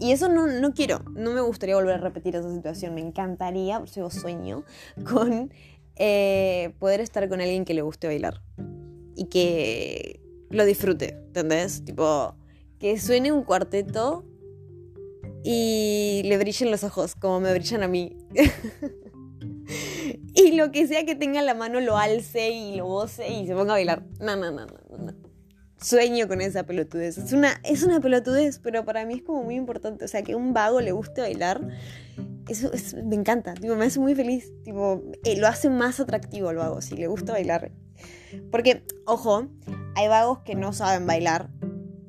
Y 0.00 0.10
eso 0.10 0.28
no, 0.28 0.46
no 0.46 0.74
quiero, 0.74 1.02
no 1.14 1.30
me 1.32 1.40
gustaría 1.40 1.76
volver 1.76 1.94
a 1.94 1.98
repetir 1.98 2.34
esa 2.34 2.52
situación. 2.52 2.94
Me 2.94 3.00
encantaría, 3.00 3.78
por 3.78 3.88
eso 3.88 4.10
sueño, 4.10 4.64
con 5.08 5.52
eh, 5.96 6.74
poder 6.78 7.00
estar 7.00 7.28
con 7.28 7.40
alguien 7.40 7.64
que 7.64 7.74
le 7.74 7.82
guste 7.82 8.06
bailar. 8.08 8.42
Y 9.16 9.26
que 9.26 10.20
lo 10.50 10.64
disfrute, 10.64 11.16
¿entendés? 11.26 11.84
Tipo, 11.84 12.34
que 12.78 12.98
suene 12.98 13.32
un 13.32 13.44
cuarteto 13.44 14.24
y 15.44 16.22
le 16.24 16.38
brillen 16.38 16.70
los 16.70 16.84
ojos 16.84 17.14
como 17.14 17.40
me 17.40 17.52
brillan 17.52 17.82
a 17.82 17.88
mí. 17.88 18.16
y 20.34 20.52
lo 20.52 20.70
que 20.70 20.86
sea 20.86 21.04
que 21.04 21.14
tenga 21.14 21.40
en 21.40 21.46
la 21.46 21.54
mano 21.54 21.80
lo 21.80 21.96
alce 21.96 22.50
y 22.50 22.76
lo 22.76 22.86
goce 22.86 23.28
y 23.32 23.46
se 23.46 23.54
ponga 23.54 23.72
a 23.72 23.76
bailar. 23.76 24.04
No, 24.20 24.36
no, 24.36 24.50
no, 24.50 24.66
no, 24.66 24.98
no. 24.98 25.12
Sueño 25.80 26.28
con 26.28 26.40
esa 26.40 26.64
pelotudez. 26.64 27.18
Es 27.18 27.32
una, 27.32 27.60
es 27.62 27.82
una 27.82 28.00
pelotudez, 28.00 28.58
pero 28.58 28.84
para 28.84 29.04
mí 29.04 29.14
es 29.14 29.22
como 29.22 29.42
muy 29.42 29.54
importante. 29.54 30.04
O 30.04 30.08
sea, 30.08 30.22
que 30.22 30.34
un 30.34 30.54
vago 30.54 30.80
le 30.80 30.92
guste 30.92 31.20
bailar, 31.20 31.60
eso 32.48 32.70
me 33.04 33.16
encanta. 33.16 33.52
Tipo, 33.54 33.74
me 33.74 33.84
hace 33.84 34.00
muy 34.00 34.14
feliz. 34.14 34.50
Tipo, 34.64 35.02
eh, 35.24 35.36
lo 35.36 35.46
hace 35.46 35.68
más 35.68 36.00
atractivo 36.00 36.50
el 36.50 36.56
vago, 36.56 36.80
si 36.80 36.96
le 36.96 37.06
gusta 37.06 37.32
bailar. 37.32 37.70
Porque, 38.50 38.82
ojo, 39.04 39.48
hay 39.94 40.08
vagos 40.08 40.38
que 40.40 40.54
no 40.54 40.72
saben 40.72 41.06
bailar 41.06 41.50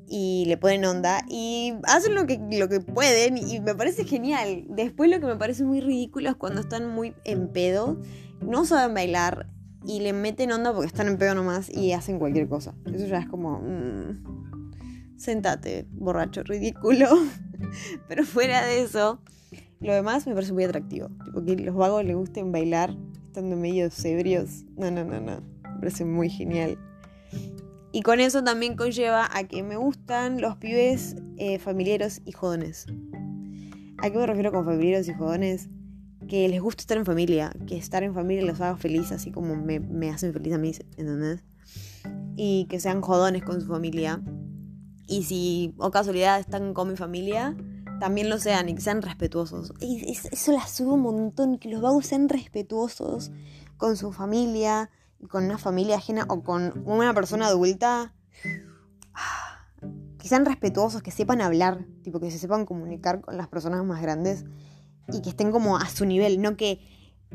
y 0.08 0.46
le 0.48 0.58
ponen 0.58 0.86
onda 0.86 1.26
y 1.30 1.74
hacen 1.84 2.16
lo 2.16 2.26
que, 2.26 2.40
lo 2.52 2.70
que 2.70 2.80
pueden 2.80 3.38
y 3.38 3.60
me 3.60 3.76
parece 3.76 4.06
genial. 4.06 4.66
Después 4.70 5.10
lo 5.10 5.20
que 5.20 5.26
me 5.26 5.36
parece 5.36 5.64
muy 5.64 5.82
ridículo 5.82 6.30
es 6.30 6.36
cuando 6.36 6.62
están 6.62 6.88
muy 6.88 7.14
en 7.24 7.52
pedo, 7.52 8.00
no 8.42 8.66
saben 8.66 8.94
bailar 8.94 9.48
y 9.86 10.00
le 10.00 10.14
meten 10.14 10.52
onda 10.52 10.74
porque 10.74 10.88
están 10.88 11.08
en 11.08 11.18
pedo 11.18 11.36
nomás 11.36 11.70
y 11.70 11.94
hacen 11.94 12.20
cualquier 12.20 12.48
cosa. 12.48 12.76
Eso 12.86 13.06
ya 13.06 13.20
es 13.20 13.28
como... 13.28 13.60
Mm, 13.60 14.36
sentate, 15.18 15.88
borracho, 15.92 16.44
ridículo. 16.44 17.08
Pero 18.08 18.26
fuera 18.26 18.66
de 18.66 18.82
eso, 18.82 19.20
lo 19.80 19.94
demás 19.94 20.28
me 20.28 20.34
parece 20.34 20.54
muy 20.54 20.64
atractivo. 20.64 21.10
Tipo 21.24 21.44
que 21.44 21.56
los 21.56 21.76
vagos 21.76 22.04
les 22.04 22.16
gusten 22.16 22.52
bailar 22.52 22.96
estando 23.28 23.56
medio 23.56 23.90
ebrios. 24.04 24.66
No, 24.78 24.92
no, 24.92 25.04
no, 25.04 25.20
no. 25.20 25.42
Me 25.64 25.80
parece 25.80 26.06
muy 26.06 26.30
genial. 26.30 26.78
Y 27.96 28.02
con 28.02 28.20
eso 28.20 28.44
también 28.44 28.76
conlleva 28.76 29.30
a 29.32 29.46
que 29.46 29.64
me 29.64 29.78
gustan 29.78 30.42
los 30.42 30.58
pibes 30.58 31.16
eh, 31.38 31.60
familiares 31.60 32.22
y 32.26 32.34
jodones. 32.34 32.88
¿A 34.00 34.10
qué 34.10 34.18
me 34.18 34.28
refiero 34.28 34.52
con 34.52 34.66
familiares 34.66 35.08
y 35.08 35.14
jodones? 35.14 35.70
Que 36.28 36.50
les 36.50 36.60
gusta 36.60 36.82
estar 36.82 36.98
en 36.98 37.06
familia, 37.06 37.54
que 37.66 37.78
estar 37.78 38.04
en 38.04 38.14
familia 38.14 38.44
los 38.44 38.60
haga 38.60 38.76
feliz, 38.76 39.14
así 39.14 39.32
como 39.32 39.56
me, 39.56 39.80
me 39.80 40.10
hacen 40.10 40.34
feliz 40.34 40.54
a 40.54 40.58
mí, 40.58 40.74
¿entendés? 40.98 41.46
Y 42.36 42.68
que 42.70 42.82
sean 42.82 43.00
jodones 43.00 43.44
con 43.44 43.62
su 43.62 43.68
familia. 43.68 44.22
Y 45.08 45.24
si, 45.24 45.74
o 45.78 45.90
casualidad, 45.90 46.38
están 46.38 46.74
con 46.74 46.90
mi 46.90 46.98
familia, 46.98 47.56
también 48.02 48.30
lo 48.30 48.40
sean 48.40 48.68
y 48.68 48.76
que 48.76 48.82
sean 48.82 49.04
respetuosos. 49.04 49.72
Y 49.80 50.12
eso 50.12 50.52
la 50.52 50.68
subo 50.68 50.96
un 50.96 51.02
montón, 51.02 51.60
que 51.60 51.70
los 51.70 51.80
vagos 51.80 52.08
sean 52.08 52.28
respetuosos 52.28 53.32
con 53.78 53.96
su 53.96 54.12
familia, 54.12 54.90
con 55.28 55.46
una 55.46 55.58
familia 55.58 55.98
ajena 55.98 56.26
o 56.30 56.44
con 56.44 56.84
una 56.86 57.14
persona 57.14 57.48
adulta, 57.48 58.14
que 60.20 60.28
sean 60.28 60.46
respetuosos, 60.46 61.04
que 61.04 61.12
sepan 61.12 61.42
hablar, 61.42 61.86
tipo 62.04 62.20
que 62.20 62.32
se 62.32 62.40
sepan 62.40 62.66
comunicar 62.66 63.22
con 63.22 63.38
las 63.38 63.48
personas 63.48 63.84
más 63.86 64.02
grandes 64.02 64.46
y 65.14 65.22
que 65.22 65.30
estén 65.30 65.52
como 65.52 65.78
a 65.78 65.88
su 65.88 66.06
nivel, 66.06 66.42
no 66.42 66.58
que, 66.58 66.80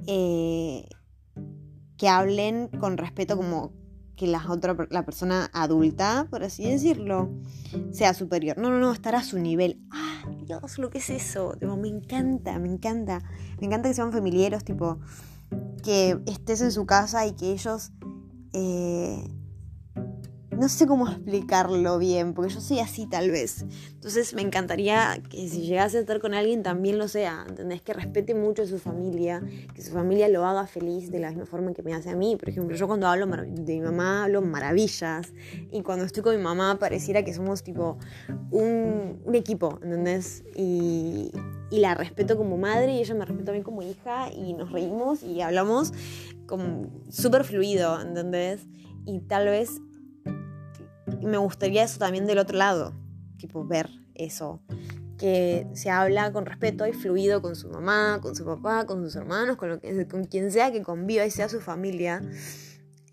eh, 0.07 0.89
que 1.97 2.09
hablen 2.09 2.69
con 2.69 2.97
respeto 2.97 3.37
como 3.37 3.73
que 4.21 4.27
la 4.27 4.45
otra 4.51 4.77
la 4.91 5.07
persona 5.07 5.49
adulta, 5.55 6.27
por 6.29 6.43
así 6.43 6.69
decirlo, 6.69 7.31
sea 7.91 8.13
superior. 8.13 8.59
No, 8.59 8.69
no, 8.69 8.79
no, 8.79 8.93
estar 8.93 9.15
a 9.15 9.23
su 9.23 9.39
nivel. 9.39 9.81
Ah, 9.91 10.25
Dios, 10.45 10.79
lo 10.79 10.91
que 10.91 10.99
es 10.99 11.09
eso. 11.09 11.55
me 11.79 11.89
encanta, 11.89 12.59
me 12.59 12.69
encanta. 12.69 13.23
Me 13.61 13.67
encanta 13.67 13.89
que 13.89 13.95
sean 13.95 14.13
familiares, 14.13 14.63
tipo, 14.63 14.99
que 15.83 16.21
estés 16.27 16.61
en 16.61 16.73
su 16.73 16.87
casa 16.87 17.27
y 17.27 17.33
que 17.33 17.53
ellos... 17.53 17.93
Eh, 18.53 19.29
no 20.61 20.69
sé 20.69 20.87
cómo 20.87 21.09
explicarlo 21.09 21.97
bien, 21.97 22.35
porque 22.35 22.53
yo 22.53 22.61
soy 22.61 22.81
así 22.81 23.07
tal 23.07 23.31
vez. 23.31 23.65
Entonces 23.95 24.35
me 24.35 24.43
encantaría 24.43 25.19
que 25.31 25.49
si 25.49 25.63
llegase 25.63 25.97
a 25.97 26.01
estar 26.01 26.21
con 26.21 26.35
alguien 26.35 26.63
también 26.63 26.99
lo 26.99 27.09
sea, 27.09 27.47
¿entendés? 27.49 27.81
Que 27.81 27.95
respete 27.95 28.35
mucho 28.35 28.65
a 28.65 28.67
su 28.67 28.79
familia, 28.79 29.43
que 29.75 29.81
su 29.81 29.91
familia 29.91 30.29
lo 30.29 30.45
haga 30.45 30.67
feliz 30.67 31.11
de 31.11 31.19
la 31.19 31.31
misma 31.31 31.47
forma 31.47 31.73
que 31.73 31.83
me 31.83 31.95
hace 31.95 32.11
a 32.11 32.15
mí. 32.15 32.37
Por 32.37 32.51
ejemplo, 32.51 32.77
yo 32.77 32.87
cuando 32.87 33.07
hablo 33.07 33.27
de 33.27 33.73
mi 33.73 33.81
mamá 33.81 34.25
hablo 34.25 34.43
maravillas 34.43 35.33
y 35.73 35.81
cuando 35.81 36.05
estoy 36.05 36.23
con 36.23 36.37
mi 36.37 36.43
mamá 36.43 36.79
pareciera 36.79 37.25
que 37.25 37.33
somos 37.33 37.63
tipo 37.63 37.97
un, 38.51 39.19
equipo, 39.33 39.79
¿entendés? 39.83 40.45
Y, 40.55 41.33
y 41.71 41.79
la 41.79 41.95
respeto 41.95 42.37
como 42.37 42.59
madre 42.59 42.93
y 42.97 42.99
ella 42.99 43.15
me 43.15 43.25
respeta 43.25 43.53
a 43.53 43.55
mí 43.55 43.63
como 43.63 43.81
hija 43.81 44.31
y 44.31 44.53
nos 44.53 44.71
reímos 44.73 45.23
y 45.23 45.41
hablamos 45.41 45.95
como 46.45 46.91
súper 47.09 47.45
fluido, 47.45 47.99
¿entendés? 47.99 48.67
Y 49.07 49.21
tal 49.21 49.47
vez 49.47 49.81
me 51.23 51.39
gustaría 51.39 51.85
eso 51.85 51.99
también 51.99 52.27
del 52.27 52.39
otro 52.39 52.57
lado, 52.57 52.95
tipo 53.39 53.67
ver 53.67 53.91
eso, 54.15 54.61
que 55.19 55.67
se 55.75 55.91
habla 55.91 56.33
con 56.33 56.47
respeto 56.47 56.87
y 56.87 56.93
fluido 56.93 57.43
con 57.43 57.57
su 57.57 57.69
mamá, 57.69 58.21
con 58.23 58.35
su 58.35 58.45
papá, 58.45 58.87
con 58.87 59.05
sus 59.05 59.17
hermanos, 59.17 59.57
con, 59.57 59.69
lo 59.69 59.81
que, 59.81 60.07
con 60.07 60.25
quien 60.25 60.51
sea 60.51 60.73
que 60.73 60.83
conviva 60.83 61.25
y 61.27 61.31
sea 61.31 61.49
su 61.49 61.61
familia, 61.61 62.23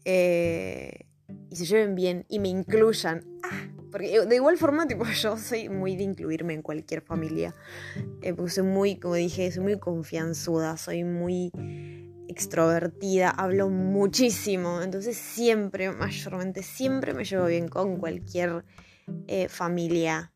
eh, 0.06 1.06
y 1.50 1.56
se 1.56 1.65
lleven 1.65 1.96
bien 1.96 2.26
y 2.30 2.39
me 2.39 2.48
incluyan. 2.48 3.26
Ah, 3.43 3.67
porque 3.91 4.26
de 4.26 4.36
igual 4.36 4.58
forma, 4.58 4.88
tipo, 4.88 5.06
yo 5.22 5.38
soy 5.38 5.70
muy 5.70 5.96
de 5.96 6.04
incluirme 6.04 6.54
en 6.54 6.62
cualquier 6.62 7.02
familia. 7.02 7.56
Eh, 8.22 8.34
porque 8.34 8.52
soy 8.52 8.63
muy, 8.63 8.98
como 8.98 9.15
dije, 9.15 9.52
soy 9.52 9.63
muy 9.63 9.80
confianzuda, 9.80 10.78
soy 10.78 11.04
muy 11.04 11.52
extrovertida, 12.28 13.30
hablo 13.30 13.70
muchísimo. 13.70 14.82
Entonces 14.82 15.18
siempre, 15.18 15.92
mayormente, 15.92 16.63
siempre 16.63 17.13
me 17.13 17.24
llevo 17.24 17.46
bien 17.46 17.68
con 17.68 17.98
cualquier 17.98 18.63
eh, 19.28 19.48
familia 19.50 20.34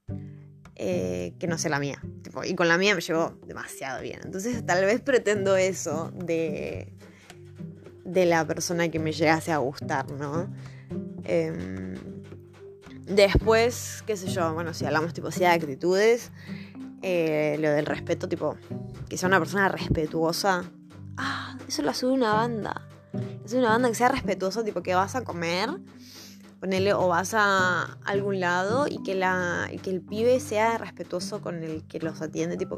eh, 0.76 1.34
que 1.40 1.48
no 1.48 1.58
sea 1.58 1.72
la 1.72 1.80
mía. 1.80 2.02
y 2.46 2.56
con 2.56 2.68
la 2.68 2.78
mía 2.78 2.96
me 2.96 3.02
llevo 3.02 3.38
demasiado 3.46 4.02
bien. 4.02 4.20
Entonces 4.24 4.66
tal 4.66 4.86
vez 4.86 5.02
pretendo 5.02 5.56
eso 5.56 6.12
de, 6.16 6.94
de 8.06 8.26
la 8.26 8.46
persona 8.46 8.90
que 8.90 9.00
me 9.00 9.12
llegase 9.12 9.52
a 9.52 9.58
gustar, 9.58 10.10
¿no? 10.12 10.54
Em, 11.24 11.96
Después, 13.12 14.04
qué 14.08 14.16
sé 14.16 14.28
yo, 14.28 14.54
bueno, 14.54 14.74
si 14.74 14.86
hablamos 14.86 15.14
tipo 15.14 15.30
de 15.30 15.46
actitudes, 15.46 16.32
eh, 17.02 17.58
lo 17.60 17.70
del 17.72 17.86
respeto, 17.86 18.30
tipo, 18.30 18.56
que 19.10 19.18
sea 19.18 19.28
una 19.28 19.40
persona 19.40 19.68
respetuosa. 19.68 20.72
Ah, 21.24 21.56
eso 21.68 21.82
lo 21.84 21.94
sube 21.94 22.12
una 22.12 22.34
banda. 22.34 22.82
Es 23.46 23.54
una 23.54 23.70
banda 23.70 23.90
que 23.90 23.96
sea 23.96 24.10
respetuosa, 24.10 24.64
tipo 24.64 24.82
que 24.82 24.96
vas 24.96 25.16
a 25.16 25.24
comer 25.24 25.70
ponerle 26.62 26.94
o 26.94 27.08
vas 27.08 27.34
a 27.34 27.98
algún 28.06 28.40
lado 28.40 28.86
y 28.88 29.02
que, 29.02 29.16
la, 29.16 29.68
que 29.82 29.90
el 29.90 30.00
pibe 30.00 30.40
sea 30.40 30.78
respetuoso 30.78 31.42
con 31.42 31.64
el 31.64 31.84
que 31.88 32.00
los 32.00 32.22
atiende, 32.22 32.56
tipo, 32.56 32.78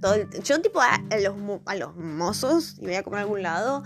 todo 0.00 0.14
yo 0.44 0.62
tipo 0.62 0.80
a, 0.80 1.00
los, 1.20 1.34
a 1.66 1.74
los 1.74 1.96
mozos 1.96 2.76
y 2.78 2.82
voy 2.82 2.94
a 2.94 3.02
comer 3.02 3.18
a 3.18 3.22
algún 3.22 3.42
lado 3.42 3.82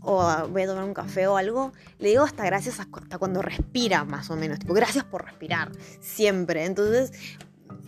o 0.00 0.46
voy 0.48 0.62
a 0.62 0.66
tomar 0.68 0.84
un 0.84 0.94
café 0.94 1.26
o 1.26 1.36
algo, 1.36 1.72
le 1.98 2.10
digo 2.10 2.22
hasta 2.22 2.44
gracias 2.44 2.78
hasta 2.78 3.18
cuando 3.18 3.42
respira 3.42 4.04
más 4.04 4.30
o 4.30 4.36
menos, 4.36 4.60
tipo, 4.60 4.74
gracias 4.74 5.04
por 5.04 5.24
respirar, 5.24 5.72
siempre. 6.00 6.64
Entonces, 6.64 7.10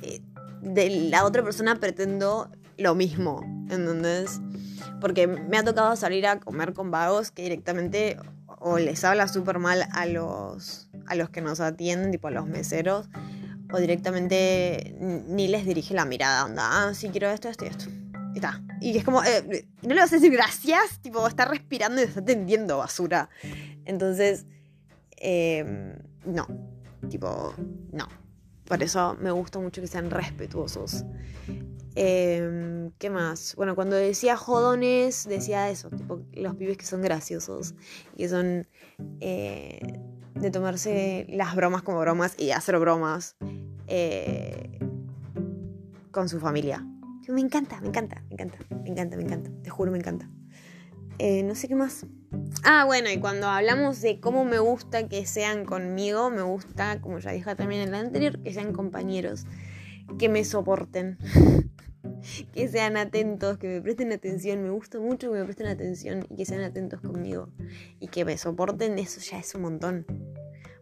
eh, 0.02 0.20
de 0.61 0.90
la 1.09 1.24
otra 1.24 1.44
persona 1.44 1.76
pretendo 1.76 2.50
lo 2.79 2.96
mismo, 2.96 3.42
¿entendés? 3.70 4.40
Porque 5.00 5.26
me 5.26 5.59
ha 5.59 5.64
tocado 5.64 5.94
salir 5.96 6.26
a 6.26 6.40
comer 6.40 6.72
con 6.72 6.90
vagos 6.90 7.30
que 7.30 7.42
directamente 7.42 8.16
o 8.59 8.78
les 8.78 9.04
habla 9.04 9.28
súper 9.28 9.59
mal 9.59 9.87
a 9.92 10.06
los, 10.06 10.88
a 11.06 11.14
los 11.14 11.30
que 11.30 11.40
nos 11.40 11.61
atienden, 11.61 12.11
tipo 12.11 12.28
a 12.28 12.30
los 12.30 12.46
meseros, 12.46 13.09
o 13.72 13.78
directamente 13.78 14.96
ni 15.00 15.48
les 15.48 15.66
dirige 15.66 15.94
la 15.94 16.04
mirada, 16.04 16.44
onda, 16.44 16.62
ah, 16.64 16.92
quiero 17.12 17.28
esto, 17.28 17.48
esto 17.48 17.64
y 17.64 17.68
esto. 17.68 17.87
Y 18.35 18.38
está. 18.38 18.62
Y 18.80 18.96
es 18.96 19.04
como, 19.04 19.22
eh, 19.22 19.66
no 19.82 19.94
le 19.94 20.00
vas 20.00 20.12
a 20.12 20.16
decir 20.16 20.32
gracias, 20.32 21.00
tipo, 21.00 21.26
está 21.26 21.44
respirando 21.44 22.00
y 22.00 22.04
está 22.04 22.20
atendiendo 22.20 22.78
basura. 22.78 23.28
Entonces, 23.85 24.46
Em, 25.16 25.94
no, 26.24 26.46
tipo, 27.09 27.54
no. 27.92 28.06
Por 28.66 28.83
eso 28.83 29.16
me 29.20 29.31
gusta 29.31 29.59
mucho 29.59 29.81
que 29.81 29.87
sean 29.87 30.11
respetuosos. 30.11 31.05
Em, 31.94 32.90
¿Qué 32.98 33.09
más? 33.09 33.55
Bueno, 33.57 33.74
cuando 33.74 33.96
decía 33.96 34.37
jodones, 34.37 35.26
decía 35.26 35.70
eso, 35.70 35.88
tipo 35.90 36.20
los 36.35 36.55
pibes 36.57 36.76
que 36.76 36.85
son 36.85 37.00
graciosos 37.00 37.74
y 38.14 38.18
que 38.18 38.29
son 38.29 38.68
eh, 39.20 39.81
de 40.35 40.50
tomarse 40.50 41.26
las 41.31 41.55
bromas 41.57 41.83
como 41.83 42.00
bromas 42.00 42.35
y 42.38 42.50
hacer 42.50 42.79
bromas 42.79 43.37
eh, 43.87 44.79
con 46.11 46.29
su 46.29 46.38
familia. 46.38 46.87
Me 47.29 47.40
encanta, 47.40 47.81
me 47.81 47.88
encanta, 47.88 48.22
me 48.29 48.35
encanta, 48.35 48.59
me 48.83 48.90
encanta, 48.90 49.16
me 49.16 49.22
encanta, 49.22 49.50
te 49.62 49.70
juro, 49.70 49.90
me 49.90 49.98
encanta. 49.98 50.31
Eh, 51.18 51.42
no 51.42 51.55
sé 51.55 51.68
qué 51.68 51.74
más. 51.74 52.07
Ah, 52.62 52.85
bueno, 52.85 53.11
y 53.11 53.18
cuando 53.18 53.46
hablamos 53.46 54.00
de 54.02 54.20
cómo 54.20 54.44
me 54.44 54.59
gusta 54.59 55.09
que 55.09 55.24
sean 55.26 55.64
conmigo, 55.64 56.31
me 56.31 56.42
gusta, 56.42 57.00
como 57.00 57.18
ya 57.18 57.33
dije 57.33 57.55
también 57.55 57.83
en 57.83 57.92
la 57.92 58.00
anterior, 58.00 58.42
que 58.42 58.52
sean 58.52 58.72
compañeros, 58.72 59.46
que 60.18 60.29
me 60.29 60.44
soporten, 60.44 61.18
que 62.52 62.68
sean 62.68 62.96
atentos, 62.96 63.59
que 63.59 63.68
me 63.68 63.81
presten 63.81 64.12
atención. 64.12 64.62
Me 64.62 64.70
gusta 64.70 64.98
mucho 64.98 65.33
que 65.33 65.38
me 65.38 65.44
presten 65.44 65.68
atención 65.68 66.26
y 66.29 66.37
que 66.37 66.44
sean 66.44 66.62
atentos 66.62 67.00
conmigo. 67.00 67.48
Y 67.98 68.09
que 68.09 68.24
me 68.24 68.37
soporten, 68.37 68.98
eso 68.98 69.20
ya 69.20 69.38
es 69.38 69.55
un 69.55 69.62
montón 69.62 70.07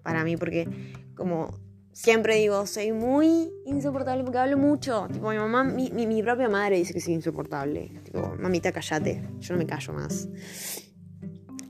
para 0.03 0.25
mí, 0.25 0.37
porque 0.37 0.68
como 1.14 1.59
siempre 1.94 2.37
digo, 2.37 2.66
soy 2.66 2.92
muy 2.92 3.50
insoportable 3.64 4.24
porque 4.24 4.38
hablo 4.38 4.59
mucho. 4.59 5.09
Tipo, 5.11 5.30
mi 5.30 5.37
mamá, 5.38 5.64
mi, 5.64 5.90
mi, 5.90 6.22
propia 6.22 6.48
madre 6.48 6.76
dice 6.76 6.92
que 6.92 7.00
soy 7.00 7.14
insoportable. 7.14 7.90
Tipo, 8.04 8.35
mamita, 8.38 8.72
callate. 8.72 9.22
Yo 9.38 9.54
no 9.54 9.59
me 9.59 9.66
callo 9.66 9.94
más. 9.94 10.28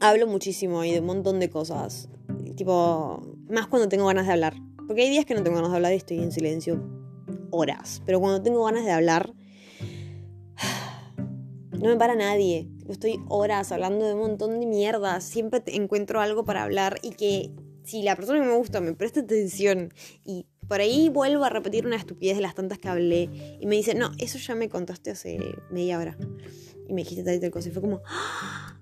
Hablo 0.00 0.26
muchísimo 0.26 0.82
y 0.84 0.92
de 0.92 1.00
un 1.00 1.06
montón 1.06 1.38
de 1.38 1.50
cosas. 1.50 2.08
Tipo, 2.56 3.36
más 3.48 3.68
cuando 3.68 3.88
tengo 3.88 4.06
ganas 4.06 4.26
de 4.26 4.32
hablar. 4.32 4.54
Porque 4.86 5.02
hay 5.02 5.10
días 5.10 5.24
que 5.24 5.34
no 5.34 5.42
tengo 5.42 5.56
ganas 5.56 5.70
de 5.70 5.76
hablar 5.76 5.92
y 5.92 5.96
estoy 5.96 6.18
en 6.18 6.32
silencio 6.32 6.82
horas. 7.50 8.02
Pero 8.04 8.18
cuando 8.18 8.42
tengo 8.42 8.64
ganas 8.64 8.84
de 8.84 8.92
hablar, 8.92 9.34
no 11.70 11.88
me 11.88 11.96
para 11.96 12.14
nadie. 12.14 12.68
Estoy 12.88 13.20
horas 13.28 13.72
hablando 13.72 14.06
de 14.06 14.14
un 14.14 14.20
montón 14.20 14.58
de 14.60 14.66
mierda. 14.66 15.20
Siempre 15.20 15.62
encuentro 15.66 16.20
algo 16.20 16.44
para 16.44 16.62
hablar 16.62 16.98
y 17.02 17.10
que 17.10 17.52
si 17.84 18.02
la 18.02 18.16
persona 18.16 18.40
que 18.40 18.46
me 18.46 18.56
gusta 18.56 18.80
me 18.80 18.94
presta 18.94 19.20
atención 19.20 19.92
y 20.24 20.46
por 20.66 20.80
ahí 20.80 21.10
vuelvo 21.10 21.44
a 21.44 21.50
repetir 21.50 21.86
una 21.86 21.96
estupidez 21.96 22.36
de 22.36 22.42
las 22.42 22.54
tantas 22.54 22.78
que 22.78 22.88
hablé 22.88 23.28
y 23.60 23.66
me 23.66 23.76
dice, 23.76 23.94
no, 23.94 24.10
eso 24.18 24.38
ya 24.38 24.54
me 24.54 24.68
contaste 24.68 25.10
hace 25.10 25.38
media 25.70 25.98
hora 25.98 26.16
y 26.88 26.92
me 26.92 27.02
dijiste 27.02 27.22
tal 27.22 27.34
y 27.34 27.40
tal 27.40 27.50
cosa 27.50 27.68
y 27.68 27.72
fue 27.72 27.82
como, 27.82 28.00
¡Ah! 28.06 28.80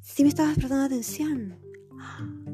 sí 0.00 0.22
me 0.22 0.28
estabas 0.28 0.56
prestando 0.56 0.84
atención. 0.84 1.58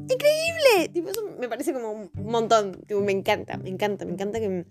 ¡Increíble! 0.09 0.89
Tipo, 0.93 1.09
eso 1.09 1.23
me 1.39 1.49
parece 1.49 1.73
como 1.73 1.91
un 1.91 2.11
montón. 2.15 2.79
me 3.03 3.11
encanta, 3.11 3.57
me 3.57 3.69
encanta, 3.69 4.05
me 4.05 4.11
encanta 4.11 4.39
que 4.39 4.49
me, 4.49 4.65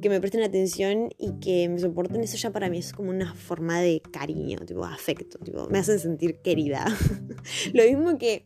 que 0.00 0.08
me 0.08 0.20
presten 0.20 0.42
atención 0.42 1.10
y 1.18 1.38
que 1.40 1.68
me 1.68 1.78
soporten. 1.78 2.22
Eso 2.22 2.36
ya 2.36 2.50
para 2.50 2.70
mí 2.70 2.78
es 2.78 2.92
como 2.92 3.10
una 3.10 3.34
forma 3.34 3.80
de 3.80 4.00
cariño, 4.00 4.58
tipo, 4.60 4.84
afecto. 4.84 5.38
Tipo, 5.38 5.68
me 5.68 5.78
hacen 5.78 5.98
sentir 5.98 6.40
querida. 6.40 6.86
Lo 7.74 7.84
mismo 7.84 8.16
que 8.18 8.44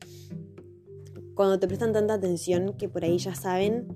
cuando 1.36 1.60
te 1.60 1.68
prestan 1.68 1.92
tanta 1.92 2.14
atención 2.14 2.72
que 2.78 2.88
por 2.88 3.04
ahí 3.04 3.18
ya 3.18 3.34
saben 3.34 3.86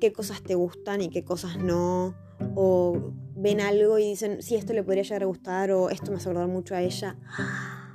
qué 0.00 0.12
cosas 0.12 0.42
te 0.42 0.54
gustan 0.54 1.02
y 1.02 1.10
qué 1.10 1.24
cosas 1.24 1.58
no, 1.58 2.14
o 2.54 3.12
ven 3.34 3.60
algo 3.60 3.98
y 3.98 4.10
dicen, 4.10 4.40
sí, 4.42 4.54
esto 4.54 4.72
le 4.72 4.84
podría 4.84 5.02
llegar 5.02 5.24
a 5.24 5.26
gustar, 5.26 5.72
o 5.72 5.90
esto 5.90 6.12
me 6.12 6.16
hace 6.16 6.30
acordar 6.30 6.48
mucho 6.48 6.74
a 6.74 6.80
ella. 6.80 7.18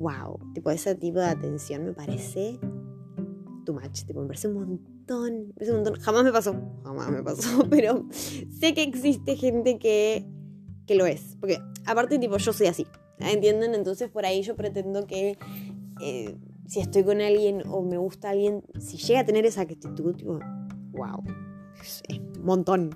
Wow, 0.00 0.38
tipo 0.54 0.70
ese 0.70 0.94
tipo 0.94 1.18
de 1.18 1.26
atención 1.26 1.84
me 1.84 1.92
parece 1.92 2.60
too 3.64 3.74
much, 3.74 4.04
tipo, 4.06 4.20
me 4.20 4.28
parece 4.28 4.46
un 4.46 4.54
montón, 4.54 5.52
me 5.58 5.68
un 5.70 5.74
montón. 5.74 5.94
Jamás 5.98 6.22
me 6.22 6.30
pasó, 6.30 6.54
jamás 6.84 7.10
me 7.10 7.20
pasó, 7.24 7.66
pero 7.68 8.06
sé 8.12 8.74
que 8.74 8.84
existe 8.84 9.34
gente 9.34 9.80
que, 9.80 10.24
que 10.86 10.94
lo 10.94 11.04
es, 11.04 11.36
porque 11.40 11.58
aparte, 11.84 12.20
tipo, 12.20 12.36
yo 12.36 12.52
soy 12.52 12.68
así, 12.68 12.86
¿entienden? 13.18 13.74
Entonces 13.74 14.08
por 14.08 14.24
ahí 14.24 14.42
yo 14.42 14.54
pretendo 14.54 15.04
que... 15.08 15.36
Eh, 16.00 16.36
si 16.68 16.80
estoy 16.80 17.02
con 17.02 17.20
alguien 17.20 17.62
o 17.66 17.82
me 17.82 17.96
gusta 17.96 18.30
alguien, 18.30 18.62
si 18.78 18.98
llega 18.98 19.20
a 19.20 19.24
tener 19.24 19.46
esa 19.46 19.62
actitud, 19.62 20.14
wow, 20.92 21.24
es 21.82 22.02
un 22.36 22.44
montón. 22.44 22.90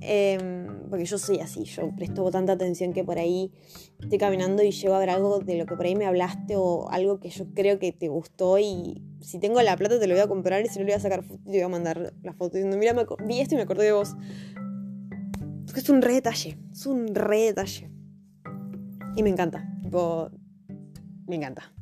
Em, 0.00 0.88
porque 0.90 1.04
yo 1.04 1.16
soy 1.16 1.38
así, 1.38 1.62
yo 1.64 1.94
presto 1.94 2.28
tanta 2.32 2.52
atención 2.52 2.92
que 2.92 3.04
por 3.04 3.18
ahí 3.18 3.52
estoy 4.00 4.18
caminando 4.18 4.64
y 4.64 4.72
llego 4.72 4.94
a 4.94 4.98
ver 4.98 5.10
algo 5.10 5.38
de 5.38 5.56
lo 5.56 5.66
que 5.66 5.76
por 5.76 5.86
ahí 5.86 5.94
me 5.94 6.06
hablaste 6.06 6.56
o 6.56 6.90
algo 6.90 7.20
que 7.20 7.30
yo 7.30 7.46
creo 7.54 7.78
que 7.78 7.92
te 7.92 8.08
gustó 8.08 8.58
y 8.58 9.00
si 9.20 9.38
tengo 9.38 9.62
la 9.62 9.76
plata 9.76 10.00
te 10.00 10.08
lo 10.08 10.14
voy 10.14 10.22
a 10.22 10.26
comprar 10.26 10.64
y 10.64 10.68
si 10.68 10.80
no 10.80 10.84
le 10.84 10.92
voy 10.92 10.98
a 10.98 11.00
sacar 11.00 11.22
foto 11.22 11.40
te 11.44 11.50
voy 11.50 11.60
a 11.60 11.68
mandar 11.68 12.12
la 12.24 12.32
foto 12.32 12.56
diciendo, 12.56 12.76
mira, 12.76 12.94
me 12.94 13.06
vi 13.24 13.40
esto 13.40 13.54
y 13.54 13.58
me 13.58 13.62
acordé 13.62 13.84
de 13.84 13.92
vos. 13.92 14.16
Es 15.74 15.88
un 15.88 16.02
re 16.02 16.14
detalle, 16.14 16.58
es 16.72 16.86
un 16.86 17.14
re 17.14 17.42
detalle. 17.42 17.90
Y 19.14 19.22
me 19.22 19.30
encanta, 19.30 19.64
tipo, 19.82 20.30
me 21.26 21.36
encanta. 21.36 21.75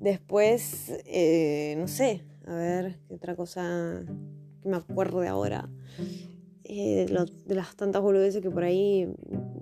Después, 0.00 0.94
eh, 1.04 1.74
no 1.76 1.86
sé, 1.86 2.22
a 2.46 2.54
ver, 2.54 2.98
qué 3.06 3.14
otra 3.14 3.36
cosa 3.36 4.02
que 4.62 4.68
me 4.68 4.76
acuerdo 4.76 5.20
de 5.20 5.28
ahora. 5.28 5.68
Eh, 6.64 7.04
de, 7.06 7.54
las 7.54 7.76
tantas 7.76 8.00
boludeces 8.00 8.40
que 8.40 8.50
por 8.50 8.64
ahí 8.64 9.12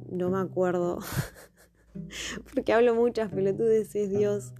no 0.08 0.30
me 0.30 0.38
acuerdo. 0.38 1.00
Porque 2.54 2.72
hablo 2.72 2.94
muchas 2.94 3.32
pelotudeces, 3.32 4.10
Dios. 4.10 4.52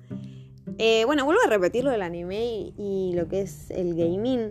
Eh, 0.78 1.04
bueno, 1.04 1.24
vuelvo 1.24 1.42
a 1.46 1.48
repetir 1.48 1.84
lo 1.84 1.92
del 1.92 2.02
anime 2.02 2.72
y, 2.76 3.12
lo 3.14 3.28
que 3.28 3.42
es 3.42 3.70
el 3.70 3.94
gaming. 3.94 4.50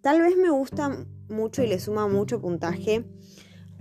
tal 0.00 0.20
vez 0.20 0.36
me 0.36 0.50
gusta 0.50 1.06
mucho 1.28 1.62
y 1.62 1.68
le 1.68 1.78
suma 1.78 2.08
mucho 2.08 2.40
puntaje 2.40 3.04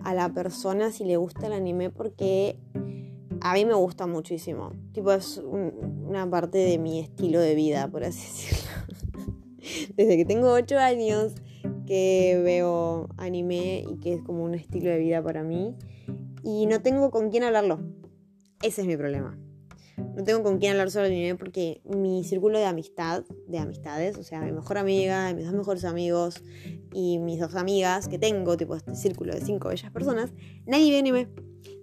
a 0.03 0.13
la 0.13 0.29
persona 0.29 0.91
si 0.91 1.03
le 1.03 1.17
gusta 1.17 1.47
el 1.47 1.53
anime 1.53 1.89
porque 1.89 2.59
a 3.41 3.54
mí 3.54 3.65
me 3.65 3.73
gusta 3.73 4.08
muchísimo. 4.08 4.73
Tipo, 4.93 5.12
es 5.12 5.38
una 5.38 6.30
parte 6.30 6.58
de 6.58 6.78
mi 6.78 6.99
estilo 6.99 7.39
de 7.39 7.56
vida, 7.56 7.88
por 7.88 8.04
así 8.04 8.19
decirlo. 8.28 9.95
Desde 9.95 10.17
que 10.17 10.25
tengo 10.25 10.52
8 10.52 10.78
años 10.78 11.34
que 11.86 12.39
veo 12.43 13.10
anime 13.17 13.84
y 13.89 13.97
que 13.99 14.13
es 14.13 14.21
como 14.21 14.43
un 14.43 14.56
estilo 14.56 14.89
de 14.89 14.99
vida 14.99 15.23
para 15.23 15.43
mí. 15.43 15.75
Y 16.43 16.65
no 16.67 16.82
tengo 16.82 17.12
con 17.12 17.30
quién 17.30 17.43
hablarlo. 17.43 17.80
Ese 18.62 18.82
es 18.82 18.88
mi 18.88 18.97
problema. 18.97 19.38
No 20.15 20.23
tengo 20.23 20.43
con 20.43 20.57
quién 20.57 20.71
hablar 20.71 20.91
sobre 20.91 21.07
anime 21.07 21.35
porque 21.35 21.81
mi 21.85 22.23
círculo 22.23 22.57
de 22.57 22.65
amistad, 22.65 23.23
de 23.47 23.57
amistades, 23.57 24.17
o 24.17 24.23
sea, 24.23 24.41
mi 24.41 24.51
mejor 24.51 24.77
amiga, 24.77 25.33
mis 25.33 25.45
dos 25.45 25.53
mejores 25.53 25.85
amigos 25.85 26.41
y 26.93 27.19
mis 27.19 27.39
dos 27.39 27.55
amigas 27.55 28.07
que 28.07 28.19
tengo, 28.19 28.57
tipo 28.57 28.75
este 28.75 28.95
círculo 28.95 29.33
de 29.33 29.41
cinco 29.41 29.69
bellas 29.69 29.91
personas, 29.91 30.31
nadie 30.65 30.91
ve 30.91 30.99
anime. 30.99 31.27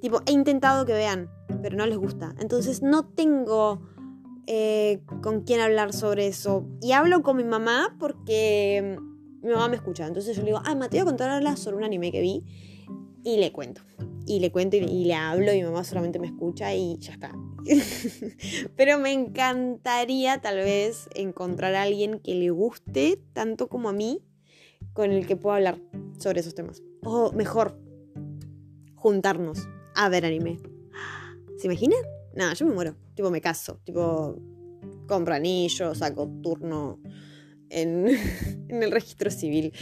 Tipo, 0.00 0.22
he 0.26 0.32
intentado 0.32 0.86
que 0.86 0.92
vean, 0.92 1.30
pero 1.62 1.76
no 1.76 1.86
les 1.86 1.98
gusta. 1.98 2.34
Entonces 2.38 2.82
no 2.82 3.06
tengo 3.06 3.80
eh, 4.46 5.00
con 5.22 5.42
quién 5.42 5.60
hablar 5.60 5.92
sobre 5.92 6.26
eso. 6.26 6.66
Y 6.80 6.92
hablo 6.92 7.22
con 7.22 7.36
mi 7.36 7.44
mamá 7.44 7.96
porque 7.98 8.98
mi 9.42 9.50
mamá 9.50 9.68
me 9.68 9.76
escucha. 9.76 10.06
Entonces 10.06 10.36
yo 10.36 10.42
le 10.42 10.48
digo, 10.48 10.62
ah, 10.64 10.74
Mateo, 10.74 11.04
contarla 11.04 11.56
sobre 11.56 11.76
un 11.76 11.84
anime 11.84 12.12
que 12.12 12.20
vi. 12.20 12.44
Y 13.24 13.38
le 13.38 13.52
cuento. 13.52 13.82
Y 14.26 14.40
le 14.40 14.52
cuento 14.52 14.76
y, 14.76 15.04
le 15.04 15.14
hablo 15.14 15.52
y 15.52 15.58
mi 15.58 15.64
mamá 15.64 15.84
solamente 15.84 16.18
me 16.18 16.26
escucha 16.26 16.74
y 16.74 16.98
ya 16.98 17.12
está. 17.12 17.32
pero 18.76 18.98
me 18.98 19.12
encantaría 19.12 20.40
tal 20.40 20.56
vez 20.56 21.08
encontrar 21.14 21.74
a 21.74 21.82
alguien 21.82 22.20
que 22.20 22.34
le 22.34 22.50
guste 22.50 23.20
tanto 23.32 23.68
como 23.68 23.88
a 23.88 23.92
mí 23.92 24.22
con 24.92 25.10
el 25.10 25.26
que 25.26 25.36
pueda 25.36 25.56
hablar 25.56 25.78
sobre 26.18 26.40
esos 26.40 26.54
temas. 26.54 26.82
O 27.02 27.32
mejor, 27.32 27.78
juntarnos 28.94 29.68
a 29.94 30.08
ver 30.08 30.24
anime. 30.24 30.58
¿Se 31.58 31.66
imaginan? 31.66 32.00
Nada, 32.34 32.54
yo 32.54 32.66
me 32.66 32.74
muero. 32.74 32.96
Tipo, 33.14 33.30
me 33.30 33.40
caso. 33.40 33.80
Tipo, 33.84 34.36
compro 35.06 35.34
anillo, 35.34 35.94
saco 35.94 36.28
turno 36.42 37.00
en, 37.70 38.08
el 38.68 38.90
registro 38.90 39.30
civil. 39.30 39.72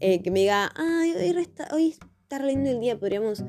Eh, 0.00 0.22
que 0.22 0.30
me 0.30 0.40
diga, 0.40 0.70
ay, 0.76 1.12
hoy, 1.12 1.48
hoy 1.72 1.96
está 2.22 2.44
lindo 2.44 2.70
el 2.70 2.80
día, 2.80 2.98
podríamos 2.98 3.44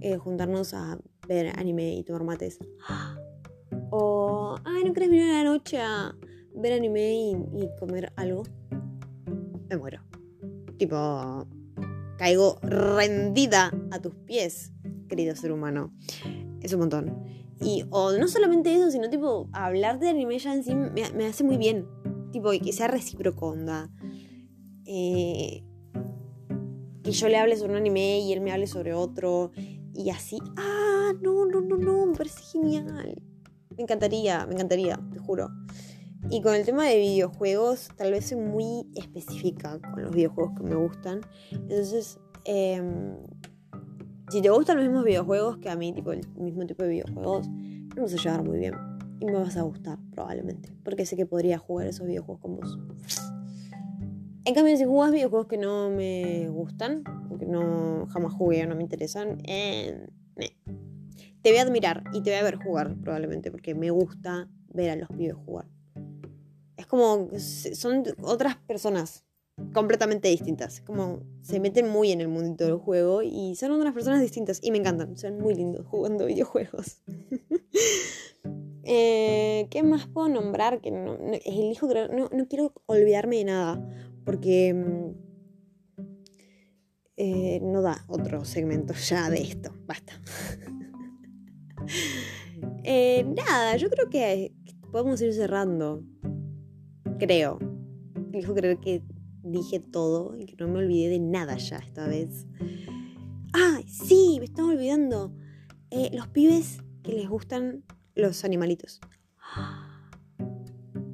eh, 0.00 0.16
juntarnos 0.16 0.74
a 0.74 0.98
ver 1.28 1.52
anime 1.58 1.94
y 1.94 2.04
tomar 2.04 2.24
mates. 2.24 2.58
O, 3.96 4.56
ay, 4.64 4.82
¿no 4.84 4.92
querés 4.92 5.08
venir 5.08 5.30
a 5.30 5.42
la 5.42 5.44
noche 5.44 5.80
a 5.80 6.16
ver 6.54 6.72
anime 6.72 7.14
y, 7.14 7.30
y 7.30 7.68
comer 7.78 8.12
algo? 8.16 8.42
Me 9.68 9.76
muero. 9.76 10.00
Tipo, 10.78 11.46
caigo 12.16 12.58
rendida 12.62 13.72
a 13.92 14.00
tus 14.00 14.14
pies 14.26 14.72
querido 15.08 15.36
ser 15.36 15.52
humano. 15.52 15.92
Es 16.60 16.72
un 16.72 16.80
montón. 16.80 17.24
Y, 17.60 17.84
o 17.90 18.12
no 18.12 18.28
solamente 18.28 18.74
eso, 18.74 18.90
sino 18.90 19.08
tipo, 19.08 19.48
hablar 19.52 19.98
de 19.98 20.08
anime 20.08 20.38
ya 20.38 20.54
en 20.54 20.64
sí 20.64 20.74
me, 20.74 21.26
hace 21.26 21.44
muy 21.44 21.56
bien. 21.56 21.86
Tipo, 22.32 22.50
que 22.50 22.72
sea 22.72 22.88
recíproco, 22.88 23.48
onda. 23.48 23.90
Eh, 24.86 25.62
que 27.02 27.12
yo 27.12 27.28
le 27.28 27.36
hable 27.36 27.56
sobre 27.56 27.72
un 27.72 27.78
anime 27.78 28.20
y 28.20 28.32
él 28.32 28.40
me 28.40 28.52
hable 28.52 28.66
sobre 28.66 28.94
otro. 28.94 29.52
Y 29.94 30.10
así. 30.10 30.38
Ah, 30.56 31.12
no, 31.22 31.46
no, 31.46 31.60
no, 31.60 31.76
no, 31.76 32.06
me 32.06 32.16
parece 32.16 32.42
genial. 32.42 33.22
Me 33.76 33.82
encantaría, 33.82 34.46
me 34.46 34.54
encantaría, 34.54 34.98
te 35.12 35.18
juro. 35.18 35.48
Y 36.30 36.40
con 36.40 36.54
el 36.54 36.64
tema 36.64 36.84
de 36.84 36.96
videojuegos, 36.96 37.88
tal 37.96 38.12
vez 38.12 38.26
soy 38.26 38.38
muy 38.38 38.86
específica 38.94 39.78
con 39.80 40.02
los 40.02 40.14
videojuegos 40.14 40.54
que 40.56 40.62
me 40.64 40.74
gustan. 40.74 41.20
Entonces, 41.50 42.18
em, 42.44 43.16
si 44.30 44.40
te 44.40 44.48
gustan 44.50 44.76
los 44.76 44.86
mismos 44.86 45.04
videojuegos 45.04 45.58
que 45.58 45.68
a 45.68 45.76
mí, 45.76 45.92
tipo 45.92 46.12
el 46.12 46.26
mismo 46.36 46.64
tipo 46.66 46.82
de 46.82 46.88
videojuegos, 46.88 47.48
no 47.48 47.94
vamos 47.96 48.14
a 48.14 48.16
llevar 48.16 48.42
muy 48.42 48.58
bien. 48.58 48.74
Y 49.20 49.26
me 49.26 49.34
vas 49.34 49.56
a 49.56 49.62
gustar, 49.62 49.98
probablemente. 50.12 50.74
Porque 50.82 51.06
sé 51.06 51.16
que 51.16 51.26
podría 51.26 51.58
jugar 51.58 51.86
esos 51.86 52.06
videojuegos 52.06 52.40
con 52.40 52.56
vos. 52.56 52.78
En 54.46 54.54
cambio, 54.54 54.76
si 54.76 54.84
jugás 54.84 55.10
videojuegos 55.10 55.46
que 55.46 55.56
no 55.56 55.88
me 55.88 56.48
gustan, 56.50 57.02
que 57.38 57.46
no 57.46 58.06
jamás 58.10 58.34
jugué 58.34 58.64
o 58.64 58.66
no 58.66 58.76
me 58.76 58.82
interesan, 58.82 59.38
eh, 59.46 60.06
te 61.40 61.50
voy 61.50 61.58
a 61.58 61.62
admirar 61.62 62.04
y 62.12 62.22
te 62.22 62.30
voy 62.30 62.40
a 62.40 62.42
ver 62.42 62.56
jugar, 62.56 62.94
probablemente, 63.00 63.50
porque 63.50 63.74
me 63.74 63.90
gusta 63.90 64.50
ver 64.68 64.90
a 64.90 64.96
los 64.96 65.08
pibes 65.08 65.34
jugar. 65.34 65.66
Es 66.76 66.86
como, 66.86 67.28
son 67.38 68.04
otras 68.22 68.56
personas 68.56 69.24
completamente 69.72 70.28
distintas. 70.28 70.82
Como 70.82 71.22
se 71.40 71.58
meten 71.58 71.88
muy 71.88 72.12
en 72.12 72.20
el 72.20 72.28
mundo 72.28 72.66
del 72.66 72.76
juego 72.76 73.22
y 73.22 73.54
son 73.56 73.72
otras 73.72 73.94
personas 73.94 74.20
distintas 74.20 74.60
y 74.62 74.70
me 74.70 74.78
encantan. 74.78 75.16
Son 75.16 75.38
muy 75.38 75.54
lindos 75.54 75.86
jugando 75.86 76.26
videojuegos. 76.26 77.02
Eh, 78.86 79.66
¿Qué 79.70 79.82
más 79.82 80.06
puedo 80.06 80.28
nombrar? 80.28 80.82
Que 80.82 80.90
no, 80.90 81.16
elijo, 81.46 81.88
no, 82.12 82.28
no 82.30 82.48
quiero 82.48 82.74
olvidarme 82.86 83.36
de 83.36 83.44
nada 83.44 84.13
porque 84.24 84.74
mm, 84.74 85.24
eh, 87.16 87.60
no 87.62 87.82
da 87.82 88.04
otro 88.08 88.44
segmento 88.44 88.94
ya 89.08 89.30
de 89.30 89.42
esto. 89.42 89.72
Basta. 89.86 90.12
Eh, 92.86 93.24
nada, 93.36 93.76
yo 93.76 93.90
creo 93.90 94.08
que 94.08 94.54
podemos 94.90 95.20
ir 95.20 95.32
cerrando. 95.32 96.02
Creo. 97.18 97.58
Elijo 98.32 98.54
creer 98.54 98.78
que 98.78 99.02
dije 99.42 99.80
todo 99.80 100.36
y 100.38 100.46
que 100.46 100.56
no 100.56 100.68
me 100.68 100.78
olvidé 100.78 101.08
de 101.10 101.20
nada 101.20 101.56
ya 101.56 101.76
esta 101.76 102.06
vez. 102.06 102.46
¡Ay, 103.52 103.86
sí! 103.88 104.36
Me 104.38 104.46
estaba 104.46 104.68
olvidando. 104.68 105.34
Eh, 105.90 106.10
los 106.12 106.28
pibes 106.28 106.78
que 107.02 107.12
les 107.12 107.28
gustan 107.28 107.84
los 108.14 108.44
animalitos. 108.44 109.00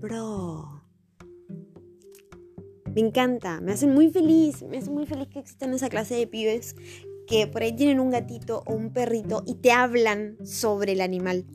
Bro. 0.01 0.69
Me 2.94 3.00
encanta, 3.00 3.61
me 3.61 3.72
hacen 3.72 3.94
muy 3.94 4.11
feliz, 4.11 4.62
me 4.62 4.79
hace 4.79 4.90
muy 4.90 5.07
feliz 5.07 5.29
que 5.29 5.38
existan 5.38 5.72
esa 5.72 5.88
clase 5.88 6.14
de 6.14 6.26
pibes 6.26 6.74
que 7.26 7.46
por 7.46 7.62
ahí 7.62 7.74
tienen 7.74 8.00
un 8.00 8.11
gatito 8.11 8.64
o 8.66 8.74
un 8.74 8.92
perrito 8.92 9.44
y 9.46 9.55
te 9.55 9.70
hablan 9.70 10.37
sobre 10.44 10.92
el 10.92 11.00
animal. 11.00 11.46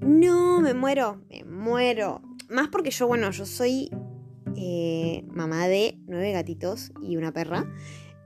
No, 0.00 0.60
me 0.60 0.74
muero, 0.74 1.22
me 1.30 1.44
muero. 1.44 2.20
Más 2.48 2.68
porque 2.68 2.90
yo, 2.90 3.06
bueno, 3.06 3.30
yo 3.30 3.46
soy 3.46 3.90
eh, 4.56 5.24
mamá 5.28 5.68
de 5.68 5.98
nueve 6.06 6.32
gatitos 6.32 6.92
y 7.00 7.16
una 7.16 7.32
perra. 7.32 7.72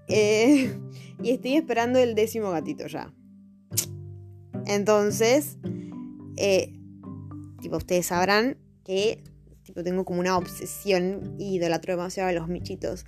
Eh, 0.08 0.74
y 1.22 1.30
estoy 1.30 1.56
esperando 1.56 1.98
el 1.98 2.14
décimo 2.14 2.50
gatito 2.50 2.86
ya. 2.86 3.12
Entonces, 4.66 5.58
eh, 6.36 6.72
tipo, 7.60 7.76
ustedes 7.76 8.06
sabrán 8.06 8.56
que 8.84 9.22
tipo, 9.72 9.82
tengo 9.82 10.04
como 10.04 10.20
una 10.20 10.36
obsesión 10.36 11.34
y 11.38 11.56
idolatro 11.56 11.94
demasiado 11.94 12.28
a 12.28 12.32
los 12.32 12.46
michitos. 12.46 13.06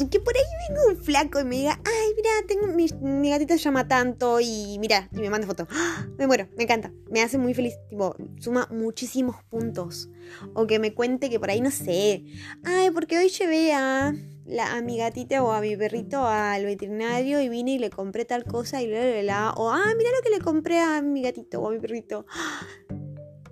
Y 0.00 0.06
que 0.06 0.20
por 0.20 0.32
ahí 0.36 0.44
venga 0.68 0.86
un 0.86 0.96
flaco 0.96 1.40
y 1.40 1.44
me 1.44 1.56
diga, 1.56 1.80
ay, 1.84 2.12
mira, 2.14 2.30
tengo 2.46 2.68
mi, 2.68 2.86
mi 3.00 3.30
gatita 3.30 3.56
llama 3.56 3.88
tanto 3.88 4.38
y 4.38 4.78
mira, 4.78 5.08
y 5.12 5.18
me 5.18 5.28
manda 5.28 5.48
foto. 5.48 5.66
¡Ah! 5.72 6.06
Me 6.16 6.28
muero, 6.28 6.46
me 6.56 6.62
encanta. 6.62 6.92
Me 7.10 7.20
hace 7.20 7.36
muy 7.36 7.52
feliz, 7.52 7.74
tipo, 7.90 8.14
suma 8.38 8.68
muchísimos 8.70 9.42
puntos. 9.50 10.08
O 10.54 10.68
que 10.68 10.78
me 10.78 10.94
cuente 10.94 11.28
que 11.28 11.40
por 11.40 11.50
ahí 11.50 11.60
no 11.60 11.72
sé. 11.72 12.24
Ay, 12.62 12.92
porque 12.92 13.18
hoy 13.18 13.28
llevé 13.28 13.72
a, 13.72 14.14
la, 14.46 14.76
a 14.76 14.82
mi 14.82 14.98
gatita 14.98 15.42
o 15.42 15.50
a 15.50 15.60
mi 15.60 15.76
perrito 15.76 16.24
al 16.24 16.64
veterinario 16.64 17.40
y 17.40 17.48
vine 17.48 17.72
y 17.72 17.78
le 17.80 17.90
compré 17.90 18.24
tal 18.24 18.44
cosa 18.44 18.80
y 18.80 18.86
la, 18.86 19.04
la, 19.04 19.22
la. 19.24 19.50
O, 19.56 19.68
ah, 19.68 19.92
mira 19.96 20.10
lo 20.16 20.22
que 20.22 20.30
le 20.30 20.38
compré 20.38 20.78
a 20.78 21.02
mi 21.02 21.22
gatito 21.22 21.60
o 21.60 21.66
a 21.66 21.72
mi 21.72 21.80
perrito. 21.80 22.24
¡Ah! 22.30 22.87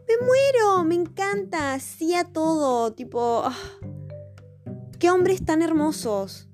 Me 0.09 0.25
muero, 0.25 0.85
me 0.85 0.95
encanta, 0.95 1.79
sí 1.81 2.14
a 2.14 2.25
todo, 2.25 2.92
tipo... 2.92 3.42
¡ah! 3.45 3.57
qué 4.99 5.11
hombres 5.11 5.45
tan 5.45 5.62
hermosos. 5.62 6.49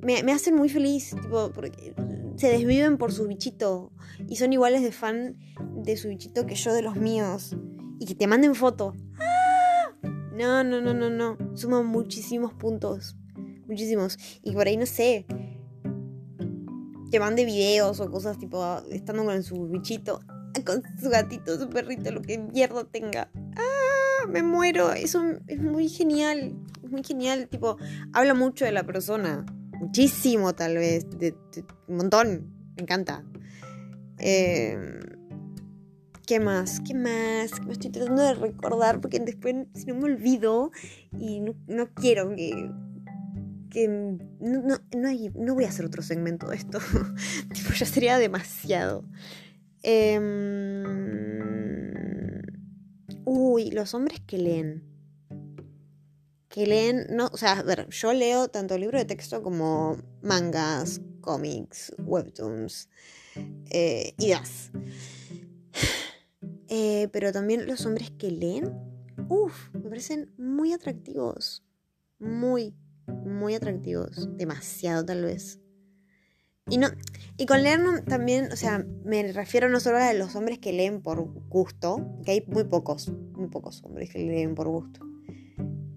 Me, 0.00 0.18
hacen 0.32 0.54
muy 0.54 0.68
feliz, 0.68 1.10
tipo, 1.10 1.50
porque 1.52 1.94
se 2.36 2.48
desviven 2.48 2.98
por 2.98 3.12
su 3.12 3.26
bichito 3.26 3.92
y 4.28 4.36
son 4.36 4.52
iguales 4.52 4.82
de 4.82 4.92
fan 4.92 5.38
de 5.76 5.96
su 5.96 6.08
bichito 6.08 6.46
que 6.46 6.54
yo 6.54 6.72
de 6.72 6.82
los 6.82 6.96
míos. 6.96 7.56
Y 7.98 8.06
que 8.06 8.14
te 8.14 8.26
manden 8.26 8.54
foto. 8.54 8.94
¡Ah! 9.20 9.92
No, 10.32 10.64
no, 10.64 10.80
no, 10.80 10.92
no, 10.92 11.08
no. 11.08 11.36
Suman 11.54 11.86
muchísimos 11.86 12.52
puntos. 12.52 13.16
Muchísimos. 13.68 14.18
Y 14.42 14.52
por 14.52 14.66
ahí 14.66 14.76
no 14.76 14.86
sé. 14.86 15.24
Que 17.12 17.20
mande 17.20 17.44
videos 17.44 18.00
o 18.00 18.10
cosas 18.10 18.38
tipo 18.38 18.64
estando 18.90 19.24
con 19.24 19.42
su 19.44 19.68
bichito, 19.68 20.20
con 20.66 20.82
su 21.00 21.10
gatito, 21.10 21.58
su 21.58 21.68
perrito, 21.68 22.10
lo 22.10 22.22
que 22.22 22.38
mierda 22.38 22.84
tenga. 22.84 23.30
¡Ah! 23.56 24.26
Me 24.28 24.42
muero. 24.42 24.92
Eso 24.92 25.22
es 25.48 25.60
muy 25.60 25.88
genial 25.88 26.56
muy 26.92 27.02
genial, 27.02 27.48
tipo, 27.48 27.76
habla 28.12 28.34
mucho 28.34 28.64
de 28.64 28.72
la 28.72 28.84
persona, 28.84 29.44
muchísimo 29.80 30.54
tal 30.54 30.76
vez, 30.76 31.06
un 31.88 31.96
montón, 31.96 32.52
me 32.76 32.82
encanta. 32.82 33.24
Em, 34.18 35.00
¿Qué 36.24 36.38
más? 36.38 36.80
¿Qué 36.80 36.94
más? 36.94 37.60
Me 37.66 37.72
estoy 37.72 37.90
tratando 37.90 38.22
de 38.22 38.34
recordar 38.34 39.00
porque 39.00 39.18
después 39.18 39.56
si 39.74 39.86
no 39.86 39.96
me 39.96 40.04
olvido 40.04 40.70
y 41.18 41.40
no, 41.66 41.88
quiero 41.94 42.34
que... 42.36 42.70
que 43.70 43.88
no, 43.88 44.62
no, 44.62 44.78
no, 45.34 45.54
voy 45.54 45.64
a 45.64 45.68
hacer 45.68 45.84
otro 45.84 46.02
segmento 46.02 46.48
de 46.48 46.56
esto. 46.56 46.78
tipo, 47.52 47.72
ya 47.74 47.86
sería 47.86 48.18
demasiado. 48.18 49.04
Em, 49.82 50.82
uy, 53.24 53.70
los 53.70 53.94
hombres 53.94 54.20
que 54.26 54.38
leen 54.38 54.92
que 56.52 56.66
leen, 56.66 57.06
no, 57.08 57.30
o 57.32 57.36
sea, 57.38 57.52
a 57.52 57.62
ver, 57.62 57.88
yo 57.88 58.12
leo 58.12 58.48
tanto 58.48 58.76
libros 58.76 59.00
de 59.00 59.06
texto 59.06 59.42
como 59.42 59.96
mangas, 60.20 61.00
cómics, 61.22 61.94
webtoons, 61.98 62.88
eh, 63.70 64.14
ideas. 64.18 64.70
Eh, 66.74 67.08
pero 67.12 67.32
también 67.32 67.66
los 67.66 67.84
hombres 67.84 68.10
que 68.12 68.30
leen, 68.30 68.72
uff, 69.28 69.68
me 69.74 69.90
parecen 69.90 70.32
muy 70.38 70.72
atractivos. 70.72 71.62
Muy, 72.18 72.74
muy 73.26 73.54
atractivos. 73.54 74.26
Demasiado 74.38 75.04
tal 75.04 75.22
vez. 75.22 75.60
Y, 76.68 76.78
no, 76.78 76.88
y 77.36 77.46
con 77.46 77.62
leer 77.62 77.80
también, 78.04 78.50
o 78.52 78.56
sea, 78.56 78.84
me 79.04 79.32
refiero 79.32 79.68
no 79.68 79.80
solo 79.80 79.98
a 79.98 80.12
los 80.14 80.34
hombres 80.36 80.58
que 80.58 80.72
leen 80.72 81.02
por 81.02 81.22
gusto, 81.48 82.18
que 82.24 82.32
hay 82.32 82.44
muy 82.46 82.64
pocos, 82.64 83.08
muy 83.08 83.48
pocos 83.48 83.82
hombres 83.84 84.10
que 84.10 84.18
leen 84.18 84.54
por 84.54 84.68
gusto 84.68 85.12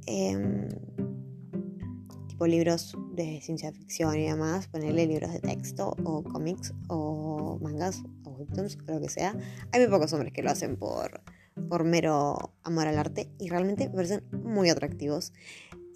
Em, 0.08 0.70
tipo 2.28 2.46
libros 2.46 2.96
de 3.14 3.42
ciencia 3.42 3.72
ficción 3.72 4.16
y 4.16 4.26
demás, 4.26 4.68
ponerle 4.68 5.08
libros 5.08 5.32
de 5.32 5.40
texto 5.40 5.96
o 6.04 6.24
cómics 6.24 6.74
o 6.90 7.58
mangas 7.62 8.04
o 8.24 8.32
webtoons 8.32 8.78
o 8.88 8.92
lo 8.92 9.02
que 9.02 9.10
sea. 9.10 9.36
Hay 9.72 9.80
muy 9.80 9.90
pocos 9.90 10.14
hombres 10.14 10.32
que 10.32 10.44
lo 10.44 10.52
hacen 10.52 10.78
por, 10.78 11.22
por 11.70 11.86
mero 11.86 12.54
amor 12.64 12.88
al 12.88 13.00
arte 13.00 13.32
y 13.40 13.50
realmente 13.50 13.90
me 13.90 13.96
parecen 13.96 14.24
muy 14.44 14.70
atractivos. 14.70 15.34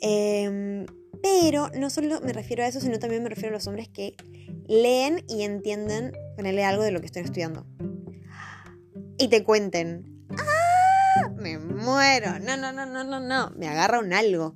Em, 0.01 0.85
pero 1.21 1.69
no 1.77 1.89
solo 1.89 2.21
me 2.21 2.33
refiero 2.33 2.63
a 2.63 2.67
eso, 2.67 2.79
sino 2.79 2.99
también 2.99 3.23
me 3.23 3.29
refiero 3.29 3.49
a 3.49 3.57
los 3.57 3.67
hombres 3.67 3.89
que 3.89 4.15
leen 4.67 5.23
y 5.27 5.43
entienden 5.43 6.13
ponerle 6.35 6.63
algo 6.63 6.83
de 6.83 6.91
lo 6.91 6.99
que 6.99 7.07
están 7.07 7.25
estudiando. 7.25 7.65
Y 9.17 9.27
te 9.27 9.43
cuenten, 9.43 10.19
me 11.39 11.57
muero. 11.57 12.39
No, 12.39 12.57
no, 12.57 12.71
no, 12.71 12.85
no, 12.85 13.03
no, 13.03 13.19
no. 13.19 13.51
Me 13.57 13.67
agarra 13.67 13.99
un 13.99 14.13
algo. 14.13 14.55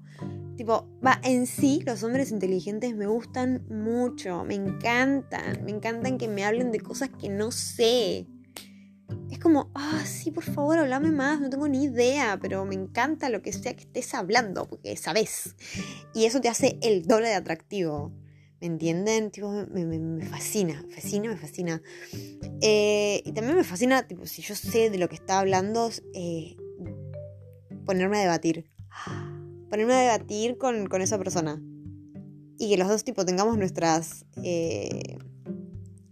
Tipo, 0.56 0.88
va, 1.06 1.20
en 1.24 1.48
sí 1.48 1.82
los 1.86 2.04
hombres 2.04 2.32
inteligentes 2.32 2.96
me 2.96 3.08
gustan 3.08 3.66
mucho, 3.70 4.44
me 4.44 4.54
encantan, 4.54 5.64
me 5.66 5.72
encantan 5.72 6.20
que 6.20 6.28
me 6.28 6.46
hablen 6.46 6.72
de 6.72 6.80
cosas 6.80 7.10
que 7.10 7.30
no 7.30 7.52
sé. 7.52 8.28
Como, 9.44 9.70
ah, 9.76 10.06
sí, 10.06 10.32
por 10.32 10.46
favor, 10.46 10.78
hablame 10.78 11.12
más, 11.12 11.42
no 11.42 11.50
tengo 11.50 11.68
ni 11.68 11.84
idea, 11.84 12.40
pero 12.42 12.64
me 12.64 12.76
encanta 12.76 13.28
lo 13.28 13.42
que 13.42 13.52
sea 13.52 13.76
que 13.76 13.82
estés 13.82 14.14
hablando, 14.14 14.70
porque 14.70 14.96
sabes. 14.96 15.58
Y 16.14 16.24
eso 16.24 16.40
te 16.40 16.48
hace 16.48 16.80
el 16.82 17.06
doble 17.06 17.28
de 17.28 17.34
atractivo. 17.34 18.14
¿Me 18.62 18.68
entienden? 18.68 19.32
Tipo, 19.32 19.52
me, 19.52 19.84
me, 19.84 20.26
fascina, 20.26 20.86
fascina, 20.96 21.28
me 21.28 21.36
fascina. 21.36 21.82
Eh, 22.62 23.22
y 23.26 23.34
también 23.34 23.58
me 23.58 23.66
fascina, 23.66 24.08
tipo, 24.08 24.26
si 24.26 24.42
yo 24.42 24.56
sé 24.56 24.90
de 24.90 24.98
lo 24.98 25.10
que 25.10 25.16
está 25.16 25.40
hablando, 25.40 25.90
eh, 26.14 26.56
ponerme 27.86 28.20
a 28.20 28.22
debatir. 28.22 28.72
Ponerme 29.70 29.94
a 29.94 30.02
debatir 30.04 30.58
con, 30.58 31.02
esa 31.02 31.18
persona. 31.18 31.62
Y 32.58 32.70
que 32.70 32.78
los 32.78 32.88
dos, 32.88 33.04
tipo, 33.04 33.26
tengamos 33.26 33.58
nuestras, 33.58 34.26
eh, 34.42 35.18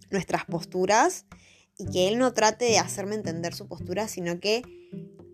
nuestras 0.10 0.44
posturas 0.44 1.26
y 1.82 1.92
que 1.92 2.08
él 2.08 2.20
no 2.20 2.32
trate 2.34 2.66
de 2.66 2.78
hacerme 2.78 3.16
entender 3.16 3.56
su 3.56 3.68
postura, 3.68 4.08
sino 4.08 4.40
que 4.40 4.62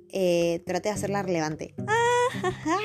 eh, 0.09 0.63
trate 0.65 0.89
de 0.89 0.95
hacerla 0.95 1.21
relevante. 1.21 1.75
¡Ah, 1.87 2.77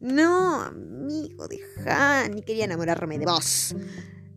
No, 0.00 0.60
amigo, 0.62 1.48
deja, 1.48 2.28
ni 2.28 2.42
quería 2.42 2.66
enamorarme 2.66 3.18
de 3.18 3.24
vos. 3.24 3.74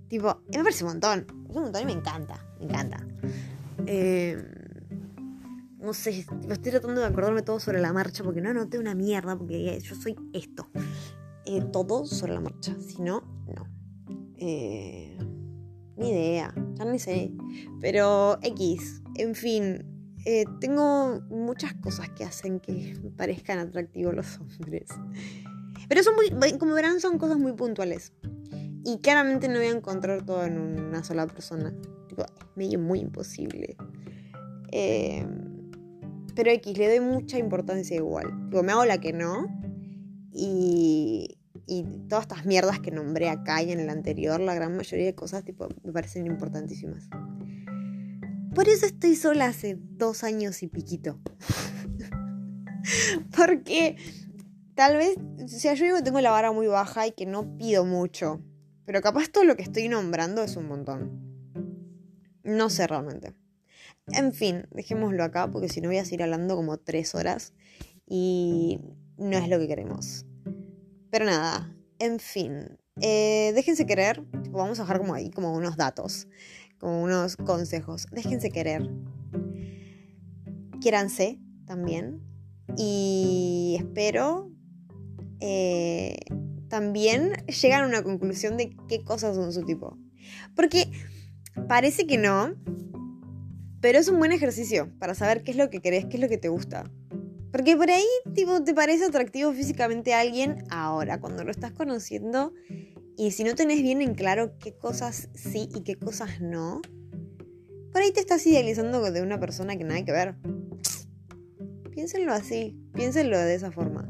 Tipo, 0.08 0.42
me 0.54 0.64
parece 0.64 0.86
un 0.86 0.92
montón, 0.92 1.28
un 1.50 1.64
montón 1.64 1.82
y 1.82 1.86
me 1.86 1.92
encanta, 1.92 2.46
me 2.60 2.66
encanta. 2.66 3.06
Eh, 3.86 4.42
no 5.80 5.94
sé, 5.94 6.26
estoy 6.50 6.72
tratando 6.72 7.02
de 7.02 7.08
acordarme 7.08 7.42
todo 7.42 7.60
sobre 7.60 7.82
la 7.82 7.92
marcha 7.92 8.24
porque 8.24 8.42
no 8.42 8.50
anoté 8.50 8.80
una 8.80 8.96
mierda, 8.96 9.38
porque 9.38 9.78
yo 9.82 9.96
soy 9.96 10.16
esto. 10.34 10.70
Eh, 11.46 11.62
todo 11.74 12.06
sobre 12.06 12.34
la 12.34 12.42
marcha, 12.42 12.76
si 12.80 13.02
no, 13.02 13.22
no. 13.54 13.68
Eh, 14.38 15.18
ni 15.98 16.12
idea, 16.12 16.54
ya 16.76 16.86
ni 16.86 17.00
sé. 17.00 17.32
Pero 17.82 18.38
X, 18.42 19.02
en 19.16 19.36
fin, 19.36 19.86
eh, 20.26 20.46
tengo 20.60 21.22
muchas 21.30 21.74
cosas 21.76 22.10
que 22.10 22.24
hacen 22.24 22.60
que 22.60 22.96
parezcan 23.18 23.60
atractivos 23.60 24.14
los 24.14 24.40
hombres. 24.40 24.90
Pero 25.88 26.04
son 26.04 26.16
muy, 26.16 26.58
como 26.58 26.74
verán, 26.74 27.00
son 27.00 27.18
cosas 27.18 27.38
muy 27.38 27.54
puntuales. 27.54 28.14
Y 28.84 29.00
claramente 29.00 29.48
no 29.48 29.56
voy 29.56 29.68
a 29.68 29.72
encontrar 29.72 30.26
todo 30.26 30.46
en 30.46 30.58
una 30.60 31.04
sola 31.04 31.28
persona. 31.28 31.74
Tipo, 32.08 32.24
es 32.24 32.46
medio 32.56 32.80
muy 32.80 33.00
imposible. 33.00 33.76
Eh, 34.72 35.26
pero 36.36 36.52
X, 36.52 36.78
le 36.78 36.88
doy 36.88 37.00
mucha 37.00 37.38
importancia 37.38 37.96
igual. 37.96 38.50
Digo, 38.50 38.64
me 38.64 38.72
hago 38.72 38.86
la 38.86 39.00
que 39.00 39.14
no. 39.14 39.48
Y, 40.32 41.37
y 41.68 41.84
todas 42.08 42.24
estas 42.24 42.46
mierdas 42.46 42.80
que 42.80 42.92
nombré 42.92 43.30
acá 43.30 43.62
y 43.62 43.72
en 43.72 43.82
el 43.82 43.90
anterior, 43.90 44.40
la 44.40 44.56
gran 44.56 44.76
mayoría 44.76 45.06
de 45.06 45.16
cosas 45.16 45.44
tipo, 45.44 45.68
me 45.84 45.92
parecen 45.92 46.26
importantísimas. 46.26 47.10
Por 48.56 48.70
eso 48.70 48.86
estoy 48.86 49.16
sola 49.16 49.48
hace 49.48 49.78
dos 49.78 50.24
años 50.24 50.64
y 50.64 50.68
piquito. 50.68 51.20
Porque 53.36 53.98
tal 54.74 54.96
vez, 54.96 55.18
o 55.44 55.48
sea, 55.48 55.74
yo 55.74 55.86
digo 55.86 56.02
tengo 56.02 56.22
la 56.22 56.32
vara 56.32 56.52
muy 56.52 56.68
baja 56.68 57.06
y 57.06 57.12
que 57.12 57.26
no 57.26 57.58
pido 57.58 57.86
mucho. 57.86 58.42
Pero 58.86 59.02
capaz 59.02 59.28
todo 59.28 59.44
lo 59.44 59.58
que 59.58 59.64
estoy 59.64 59.90
nombrando 59.90 60.42
es 60.44 60.56
un 60.56 60.68
montón. 60.68 61.28
No 62.44 62.70
sé 62.70 62.88
realmente. 62.88 63.36
En 64.08 64.34
fin, 64.34 64.68
dejémoslo 64.72 65.24
acá 65.24 65.52
porque 65.52 65.68
si 65.68 65.82
no 65.82 65.90
voy 65.90 65.98
a 65.98 66.06
seguir 66.06 66.24
hablando 66.24 66.56
como 66.56 66.78
tres 66.78 67.14
horas 67.14 67.54
y 68.08 68.80
no 69.18 69.38
es 69.38 69.50
lo 69.50 69.60
que 69.60 69.68
queremos. 69.68 70.26
Pero 71.10 71.26
nada, 71.26 71.74
en 72.00 72.20
fin, 72.20 72.78
eh, 73.02 73.52
déjense 73.56 73.86
querer, 73.86 74.24
vamos 74.52 74.80
a 74.80 74.84
dejar 74.84 75.00
como 75.00 75.14
ahí 75.14 75.30
como 75.30 75.54
unos 75.54 75.78
datos, 75.78 76.28
como 76.80 77.02
unos 77.02 77.38
consejos. 77.38 78.08
Déjense 78.12 78.50
querer. 78.50 78.90
Quiéranse 80.82 81.40
también. 81.66 82.22
Y 82.76 83.78
espero 83.80 84.52
eh, 85.40 86.18
también 86.68 87.34
llegan 87.62 87.84
a 87.84 87.88
una 87.88 88.04
conclusión 88.04 88.58
de 88.58 88.76
qué 88.88 89.04
cosas 89.04 89.36
son 89.36 89.54
su 89.54 89.64
tipo. 89.64 89.98
Porque 90.56 90.92
parece 91.68 92.06
que 92.08 92.18
no, 92.18 92.56
pero 93.80 94.00
es 94.00 94.08
un 94.10 94.20
buen 94.20 94.32
ejercicio 94.32 94.92
para 95.00 95.16
saber 95.16 95.44
qué 95.44 95.52
es 95.52 95.58
lo 95.58 95.70
que 95.70 95.80
querés, 95.80 96.06
qué 96.06 96.18
es 96.18 96.22
lo 96.22 96.30
que 96.30 96.38
te 96.38 96.50
gusta. 96.50 96.92
Porque 97.52 97.78
por 97.78 97.90
ahí, 97.90 98.06
tipo, 98.34 98.64
te 98.64 98.74
parece 98.74 99.06
atractivo 99.06 99.52
físicamente 99.54 100.14
a 100.14 100.20
alguien 100.20 100.66
ahora, 100.70 101.20
cuando 101.20 101.44
lo 101.44 101.52
estás 101.52 101.72
conociendo. 101.72 102.54
Y 103.18 103.32
si 103.32 103.44
no 103.44 103.56
tenés 103.56 103.82
bien 103.82 104.02
en 104.02 104.14
claro 104.14 104.58
qué 104.60 104.76
cosas 104.76 105.30
sí 105.34 105.70
y 105.74 105.82
qué 105.82 105.96
cosas 105.96 106.40
no, 106.40 106.82
por 107.92 108.02
ahí 108.02 108.12
te 108.12 108.20
estás 108.20 108.46
idealizando 108.46 109.12
de 109.12 109.22
una 109.24 109.40
persona 109.40 109.76
que 109.76 109.84
nada 109.84 110.06
que 110.06 110.12
ver. 110.12 110.36
Piénsenlo 111.92 112.32
así, 112.32 112.80
piénsenlo 112.94 113.40
de 113.40 113.56
esa 113.56 113.72
forma. 113.72 114.08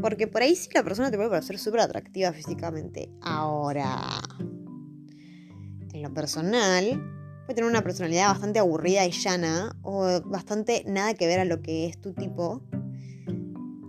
Porque 0.00 0.28
por 0.28 0.42
ahí 0.42 0.54
sí 0.54 0.68
la 0.72 0.84
persona 0.84 1.10
te 1.10 1.16
puede 1.16 1.30
parecer 1.30 1.58
súper 1.58 1.80
atractiva 1.80 2.32
físicamente. 2.32 3.10
Ahora, 3.20 3.98
en 5.92 6.02
lo 6.02 6.14
personal, 6.14 7.21
puede 7.44 7.54
tener 7.54 7.70
una 7.70 7.82
personalidad 7.82 8.28
bastante 8.28 8.58
aburrida 8.58 9.04
y 9.06 9.10
llana 9.10 9.76
o 9.82 10.20
bastante 10.22 10.84
nada 10.86 11.14
que 11.14 11.26
ver 11.26 11.40
a 11.40 11.44
lo 11.44 11.62
que 11.62 11.86
es 11.86 12.00
tu 12.00 12.12
tipo 12.12 12.62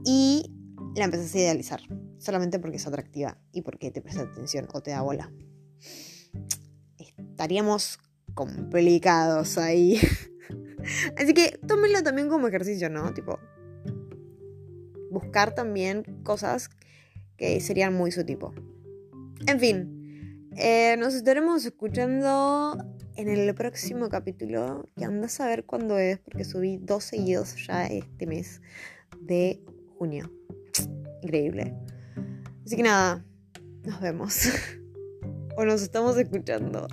y 0.06 0.52
la 0.96 1.06
empezás 1.06 1.34
a 1.36 1.40
idealizar 1.40 1.82
solamente 2.18 2.60
porque 2.60 2.78
es 2.78 2.88
atractiva 2.88 3.38
y 3.52 3.62
porque 3.62 3.92
te 3.92 4.02
presta 4.02 4.24
atención 4.24 4.68
o 4.74 4.82
te 4.82 4.92
da 4.92 5.02
bola. 5.02 5.32
Estaríamos 6.98 8.00
complicados 8.34 9.58
ahí. 9.58 10.00
Así 11.18 11.34
que 11.34 11.60
tómenlo 11.68 12.02
también 12.04 12.30
como 12.30 12.48
ejercicio, 12.48 12.90
¿no? 12.90 13.14
Tipo, 13.14 13.40
buscar 15.12 15.54
también 15.54 16.04
cosas 16.24 16.70
que 17.38 17.60
serían 17.60 17.94
muy 17.94 18.12
su 18.12 18.26
tipo. 18.26 18.54
En 19.48 19.60
fin, 19.60 20.50
eh, 20.56 20.96
nos 20.98 21.14
estaremos 21.14 21.66
escuchando 21.66 22.78
en 23.16 23.30
el 23.30 23.54
próximo 23.56 24.10
capítulo, 24.10 24.90
que 24.96 25.06
andas 25.06 25.40
a 25.40 25.48
ver 25.48 25.66
cuándo 25.66 25.98
es, 25.98 26.20
porque 26.20 26.44
subí 26.44 26.78
dos 26.78 27.04
seguidos 27.04 27.56
ya 27.68 27.86
este 27.86 28.26
mes 28.26 28.62
de 29.22 29.62
junio. 29.98 30.32
Increíble. 31.22 31.76
Así 32.66 32.76
que 32.76 32.84
nada, 32.84 33.26
nos 33.84 34.02
vemos. 34.02 34.50
o 35.58 35.66
nos 35.66 35.82
estamos 35.82 36.18
escuchando. 36.18 36.88